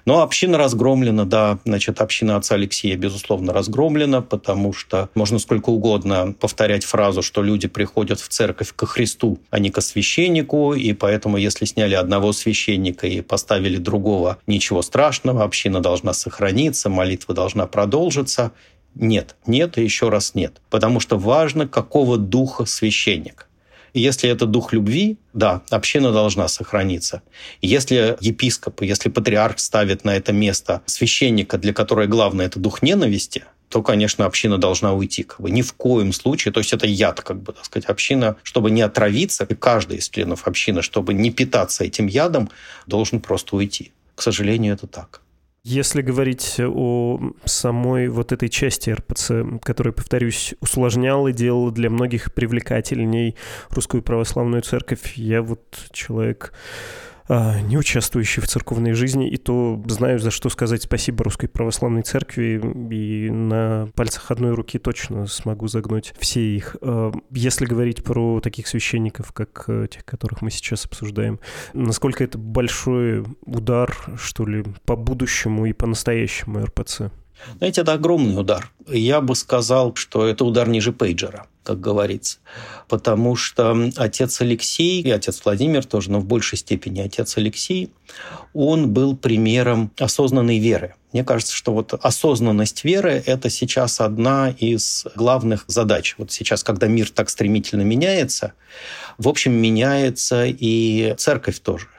[0.06, 6.34] Но община разгромлена, да, значит, община отца Алексея, безусловно, разгромлена, потому что можно сколько угодно
[6.40, 11.36] повторять фразу, что люди приходят в церковь ко Христу, а не ко священнику, и поэтому,
[11.36, 18.54] если сняли одного священника и поставили другого, ничего страшного, община должна сохраниться, молитва должна продолжиться.
[18.96, 20.62] Нет, нет и еще раз нет.
[20.70, 23.47] Потому что важно, какого духа священник.
[23.94, 27.22] Если это дух любви, да, община должна сохраниться.
[27.62, 33.46] Если епископ, если патриарх ставит на это место священника, для которого главное это дух ненависти,
[33.70, 35.24] то, конечно, община должна уйти.
[35.24, 36.54] Как бы, ни в коем случае.
[36.54, 40.10] То есть это яд, как бы, так сказать, община, чтобы не отравиться, и каждый из
[40.10, 42.50] членов общины, чтобы не питаться этим ядом,
[42.86, 43.92] должен просто уйти.
[44.16, 45.22] К сожалению, это так.
[45.70, 52.34] Если говорить о самой вот этой части РПЦ, которая, повторюсь, усложняла и делала для многих
[52.34, 53.36] привлекательней
[53.70, 56.54] русскую православную церковь, я вот человек
[57.30, 62.62] не участвующий в церковной жизни, и то знаю, за что сказать спасибо Русской Православной Церкви,
[62.92, 66.78] и на пальцах одной руки точно смогу загнуть все их.
[66.82, 71.40] А, если говорить про таких священников, как э, тех, которых мы сейчас обсуждаем,
[71.74, 77.12] насколько это большой удар, что ли, по будущему и по-настоящему РПЦ?
[77.58, 78.72] Знаете, это огромный удар.
[78.88, 82.38] Я бы сказал, что это удар ниже пейджера как говорится.
[82.88, 87.92] Потому что отец Алексей, и отец Владимир тоже, но в большей степени отец Алексей,
[88.54, 90.96] он был примером осознанной веры.
[91.12, 96.16] Мне кажется, что вот осознанность веры– это сейчас одна из главных задач.
[96.18, 98.54] Вот сейчас, когда мир так стремительно меняется,
[99.18, 101.90] в общем, меняется и церковь тоже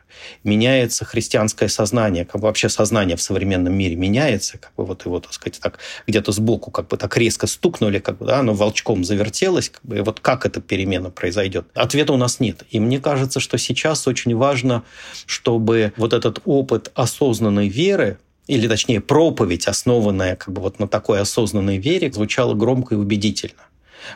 [0.45, 5.21] меняется христианское сознание, как бы вообще сознание в современном мире меняется, как бы вот его,
[5.21, 9.05] так сказать, так где-то сбоку как бы так резко стукнули, как бы, да, оно волчком
[9.05, 11.67] завертелось, как бы, и вот как эта перемена произойдет?
[11.75, 12.65] Ответа у нас нет.
[12.71, 14.85] И мне кажется, что сейчас очень важно,
[15.27, 21.21] чтобы вот этот опыт осознанной веры, или точнее проповедь, основанная как бы вот на такой
[21.21, 23.63] осознанной вере, звучала громко и убедительно.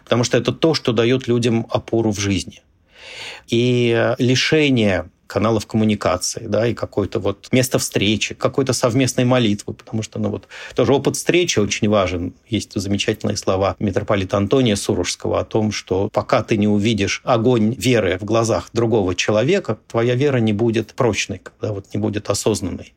[0.05, 2.63] Потому что это то, что дает людям опору в жизни.
[3.49, 10.19] И лишение каналов коммуникации, да, и какое-то вот место встречи, какой-то совместной молитвы, потому что,
[10.19, 12.35] ну вот, тоже опыт встречи очень важен.
[12.47, 18.19] Есть замечательные слова митрополита Антония Сурожского о том, что пока ты не увидишь огонь веры
[18.21, 22.93] в глазах другого человека, твоя вера не будет прочной, когда вот не будет осознанной.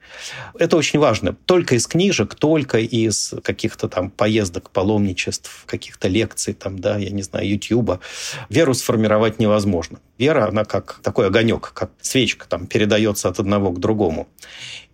[0.59, 1.37] Это очень важно.
[1.45, 7.23] Только из книжек, только из каких-то там поездок, паломничеств, каких-то лекций, там, да, я не
[7.23, 8.01] знаю, Ютьюба,
[8.49, 9.99] веру сформировать невозможно.
[10.17, 11.91] Вера, она как такой огонек, как
[12.25, 14.27] свечка там передается от одного к другому.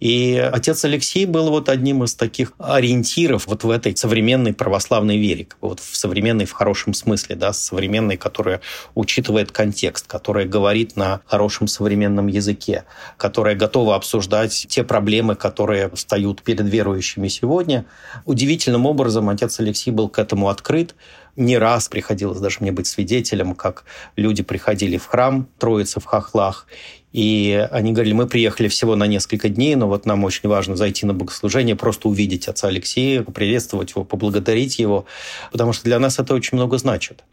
[0.02, 5.48] И отец Алексей был вот одним из таких ориентиров вот в этой современной православной вере,
[5.62, 8.62] вот в современной в хорошем смысле, да, современной, которая
[8.96, 12.84] учитывает контекст, которая говорит на хорошем современном языке,
[13.18, 17.86] которая готова обсуждать те проблемы, которые встают перед верующими сегодня.
[18.26, 20.96] Удивительным образом отец Алексей был к этому открыт,
[21.42, 23.84] не раз приходилось даже мне быть свидетелем, как
[24.16, 26.68] люди приходили в храм, троица в хохлах,
[27.12, 31.06] и они говорили, мы приехали всего на несколько дней, но вот нам очень важно зайти
[31.06, 35.06] на богослужение, просто увидеть отца Алексея, поприветствовать его, поблагодарить его,
[35.52, 37.24] потому что для нас это очень много значит.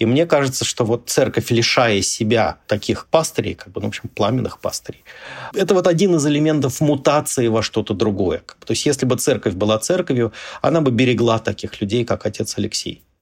[0.00, 4.08] И мне кажется, что вот церковь, лишая себя таких пастырей, как бы, ну, в общем,
[4.08, 5.04] пламенных пастырей,
[5.54, 8.42] это вот один из элементов мутации во что-то другое.
[8.66, 10.32] То есть если бы церковь была церковью,
[10.62, 13.04] она бы берегла таких людей, как отец Алексей.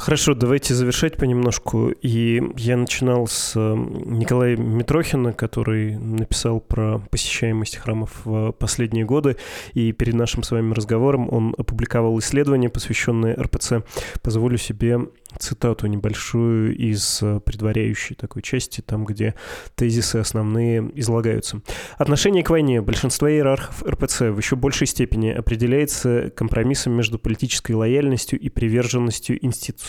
[0.00, 1.90] Хорошо, давайте завершать понемножку.
[1.90, 9.36] И я начинал с Николая Митрохина, который написал про посещаемость храмов в последние годы.
[9.74, 13.84] И перед нашим с вами разговором он опубликовал исследование, посвященное РПЦ.
[14.22, 15.00] Позволю себе
[15.38, 19.34] цитату небольшую из э, предваряющей такой части, там, где
[19.74, 21.62] тезисы основные излагаются.
[21.98, 28.38] Отношение к войне большинства иерархов РПЦ в еще большей степени определяется компромиссом между политической лояльностью
[28.38, 29.38] и приверженностью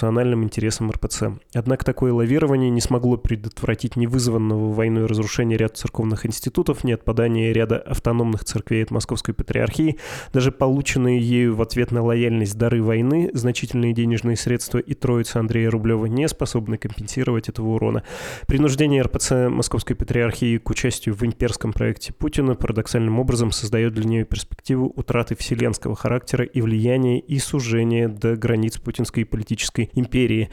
[0.02, 1.24] институциональным интересам РПЦ.
[1.54, 7.54] Однако такое лавирование не смогло предотвратить ни вызванного войной разрушения ряда церковных институтов, ни отпадания
[7.54, 9.98] ряда автономных церквей от Московской Патриархии,
[10.34, 15.70] даже полученные ею в ответ на лояльность дары войны, значительные денежные средства и троица Андрея
[15.70, 18.04] Рублева не способны компенсировать этого урона.
[18.48, 24.26] Принуждение РПЦ Московской Патриархии к участию в имперском проекте Путина парадоксальным образом создает для нее
[24.26, 30.50] перспективу утраты вселенского характера и влияния и сужения до границ путинской политической империи.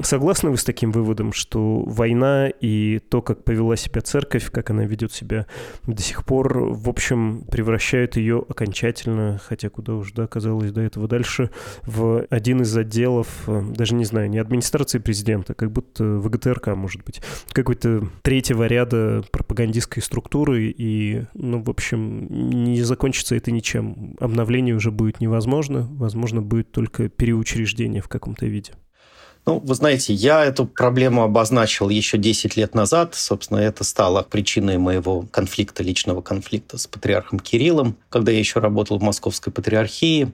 [0.00, 4.86] Согласны вы с таким выводом, что война и то, как повела себя церковь, как она
[4.86, 5.46] ведет себя
[5.86, 11.08] до сих пор, в общем, превращают ее окончательно, хотя куда уж да, казалось до этого
[11.08, 11.50] дальше,
[11.82, 17.20] в один из отделов, даже не знаю, не администрации президента, как будто ВГТРК, может быть,
[17.52, 24.16] какой-то третьего ряда пропагандистской структуры, и, ну, в общем, не закончится это ничем.
[24.20, 28.72] Обновление уже будет невозможно, возможно, будет только переучреждение в каком-то виде.
[29.44, 33.16] Ну, вы знаете, я эту проблему обозначил еще 10 лет назад.
[33.16, 39.00] Собственно, это стало причиной моего конфликта, личного конфликта с патриархом Кириллом, когда я еще работал
[39.00, 40.32] в Московской патриархии.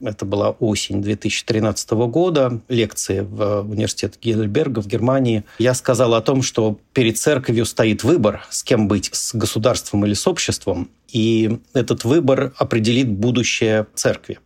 [0.00, 5.42] Это была осень 2013 года, лекции в университете Гейдельберга в Германии.
[5.58, 10.14] Я сказал о том, что перед церковью стоит выбор, с кем быть, с государством или
[10.14, 10.90] с обществом.
[11.08, 14.38] И этот выбор определит будущее церкви.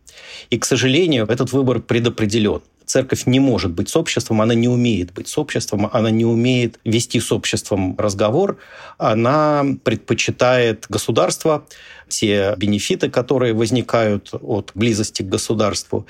[0.49, 5.13] И, к сожалению, этот выбор предопределен церковь не может быть с обществом, она не умеет
[5.13, 8.57] быть с обществом, она не умеет вести с обществом разговор,
[8.97, 11.67] она предпочитает государство,
[12.07, 16.07] те бенефиты, которые возникают от близости к государству.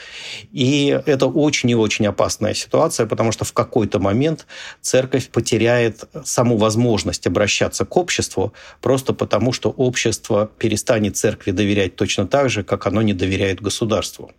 [0.54, 4.48] И это очень и очень опасная ситуация, потому что в какой-то момент
[4.80, 12.26] церковь потеряет саму возможность обращаться к обществу просто потому, что общество перестанет церкви доверять точно
[12.26, 14.32] так же, как оно не доверяет государству.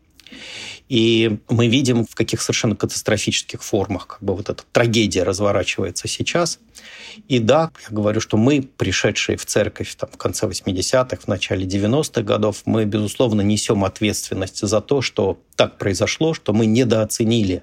[0.89, 6.59] И мы видим, в каких совершенно катастрофических формах как бы вот эта трагедия разворачивается сейчас.
[7.29, 11.67] И да, я говорю, что мы, пришедшие в церковь там, в конце 80-х, в начале
[11.67, 17.63] 90-х годов, мы, безусловно, несем ответственность за то, что так произошло, что мы недооценили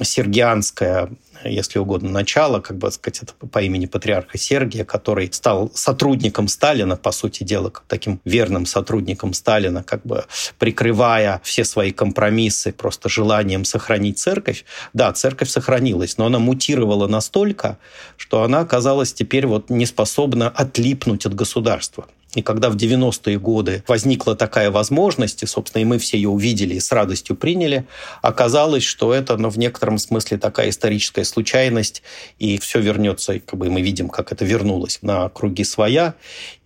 [0.00, 1.10] сергианское
[1.44, 6.96] если угодно, начало, как бы сказать, это по имени патриарха Сергия, который стал сотрудником Сталина,
[6.96, 10.24] по сути дела, таким верным сотрудником Сталина, как бы
[10.58, 14.64] прикрывая все свои компромиссы просто желанием сохранить церковь.
[14.92, 17.78] Да, церковь сохранилась, но она мутировала настолько,
[18.16, 22.06] что она оказалась теперь вот не способна отлипнуть от государства.
[22.34, 26.74] И когда в 90-е годы возникла такая возможность, и, собственно, и мы все ее увидели
[26.74, 27.86] и с радостью приняли,
[28.22, 32.02] оказалось, что это ну, в некотором смысле такая историческая случайность,
[32.38, 36.14] и все вернется, и как бы мы видим, как это вернулось на круги своя.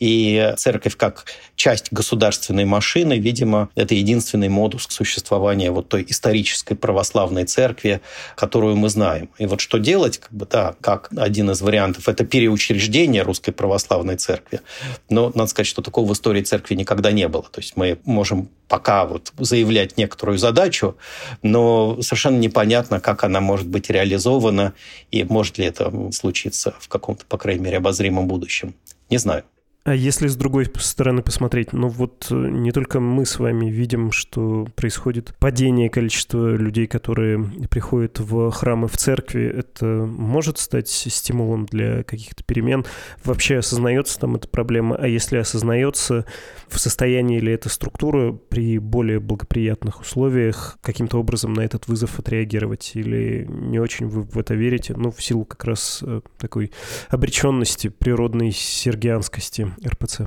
[0.00, 1.24] И церковь как
[1.56, 8.02] часть государственной машины, видимо, это единственный модус существования вот той исторической православной церкви,
[8.36, 9.30] которую мы знаем.
[9.38, 14.16] И вот что делать, как бы, да, как один из вариантов, это переучреждение русской православной
[14.16, 14.60] церкви.
[15.08, 17.44] Но надо сказать, что такого в истории церкви никогда не было.
[17.44, 20.96] То есть мы можем пока вот заявлять некоторую задачу,
[21.42, 24.74] но совершенно непонятно, как она может быть реализована
[25.10, 28.74] и может ли это случиться в каком-то, по крайней мере, обозримом будущем.
[29.10, 29.44] Не знаю.
[29.84, 34.12] А если с другой стороны посмотреть, ну вот э, не только мы с вами видим,
[34.12, 41.66] что происходит падение количества людей, которые приходят в храмы, в церкви, это может стать стимулом
[41.66, 42.86] для каких-то перемен?
[43.24, 44.96] Вообще осознается там эта проблема?
[44.96, 46.24] А если осознается,
[46.68, 52.92] в состоянии ли эта структура при более благоприятных условиях каким-то образом на этот вызов отреагировать?
[52.94, 54.94] Или не очень вы в это верите?
[54.96, 56.72] Ну, в силу как раз э, такой
[57.10, 60.22] обреченности, природной сергианскости РПЦ?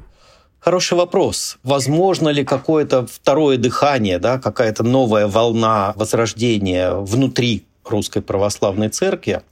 [0.60, 1.58] Хороший вопрос.
[1.64, 9.44] Возможно ли какое-то второе дыхание, да, какая-то новая волна возрождения внутри русской православной церкви?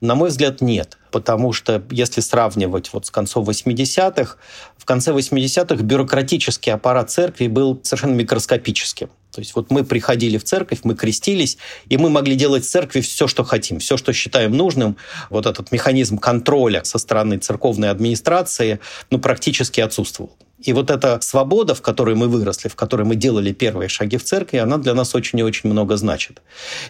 [0.00, 0.98] На мой взгляд, нет.
[1.10, 4.36] Потому что если сравнивать вот с концов 80-х,
[4.76, 9.10] в конце 80-х бюрократический аппарат церкви был совершенно микроскопическим.
[9.32, 11.56] То есть вот мы приходили в церковь, мы крестились,
[11.88, 14.96] и мы могли делать в церкви все, что хотим, все, что считаем нужным.
[15.30, 18.78] Вот этот механизм контроля со стороны церковной администрации
[19.10, 20.32] ну, практически отсутствовал.
[20.62, 24.24] И вот эта свобода, в которой мы выросли, в которой мы делали первые шаги в
[24.24, 26.40] церкви, она для нас очень и очень много значит.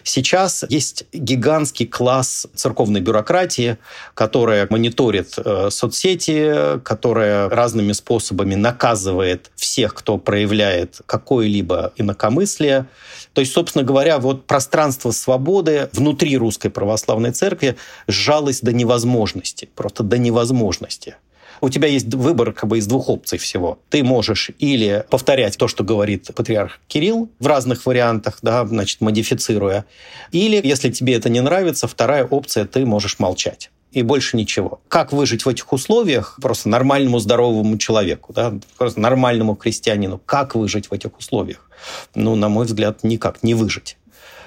[0.03, 3.77] Сейчас есть гигантский класс церковной бюрократии,
[4.13, 12.85] которая мониторит э, соцсети, которая разными способами наказывает всех, кто проявляет какое-либо инакомыслие.
[13.33, 17.75] То есть, собственно говоря, вот пространство свободы внутри русской православной церкви
[18.07, 21.15] сжалось до невозможности, просто до невозможности
[21.63, 23.79] у тебя есть выбор как бы из двух опций всего.
[23.89, 29.85] Ты можешь или повторять то, что говорит патриарх Кирилл в разных вариантах, да, значит, модифицируя,
[30.33, 34.81] или, если тебе это не нравится, вторая опция, ты можешь молчать и больше ничего.
[34.89, 40.19] Как выжить в этих условиях просто нормальному здоровому человеку, да, просто нормальному крестьянину?
[40.25, 41.69] Как выжить в этих условиях?
[42.13, 43.95] Ну, на мой взгляд, никак не выжить.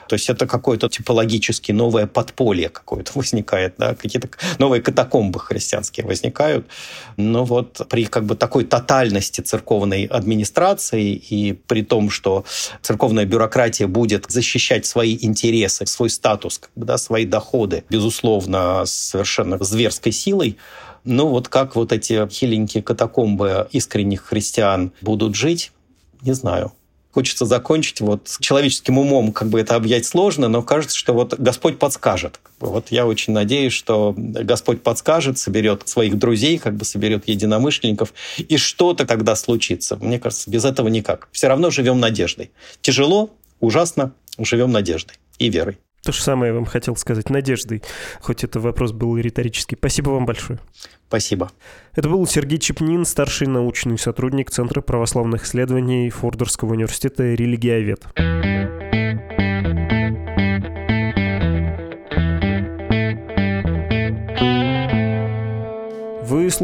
[0.09, 4.29] То есть это какое-то типологически новое подполье какое-то возникает, да, какие-то
[4.59, 6.67] новые катакомбы христианские возникают.
[7.17, 12.45] Но вот при как бы такой тотальности церковной администрации и при том, что
[12.83, 19.63] церковная бюрократия будет защищать свои интересы, свой статус, как бы, да, свои доходы, безусловно, совершенно
[19.63, 20.57] зверской силой,
[21.05, 25.73] ну вот как вот эти хиленькие катакомбы искренних христиан будут жить,
[26.23, 26.73] не знаю
[27.17, 31.79] хочется закончить вот человеческим умом, как бы это объять сложно, но кажется, что вот Господь
[31.79, 32.41] подскажет.
[32.61, 38.59] Вот я очень надеюсь, что Господь подскажет, соберет своих друзей, как бы соберет единомышленников, и
[38.59, 39.97] что-то тогда случится.
[39.97, 41.29] Мне кажется, без этого никак.
[41.33, 42.51] Все равно живем надеждой.
[42.83, 45.79] Тяжело, ужасно, живем надеждой и верой.
[46.07, 47.83] То же самое я вам хотел сказать, надеждой,
[48.21, 49.75] хоть это вопрос был риторический.
[49.75, 50.61] Спасибо вам большое.
[51.09, 51.51] Спасибо.
[51.97, 58.07] Это был Сергей Чепнин, старший научный сотрудник Центра православных исследований Фордерского университета «Религиовед».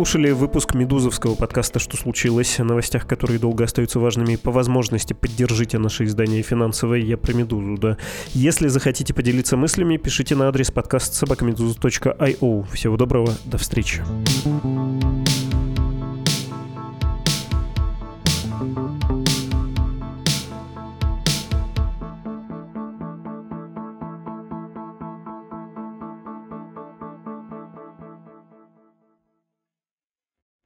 [0.02, 4.34] Слушали выпуск медузовского подкаста «Что случилось?» о новостях, которые долго остаются важными.
[4.34, 7.96] По возможности поддержите наше издание финансовое «Я про Медузу», да.
[8.34, 12.66] Если захотите поделиться мыслями, пишите на адрес подкаст собакамедуза.io.
[12.72, 14.02] Всего доброго, до встречи.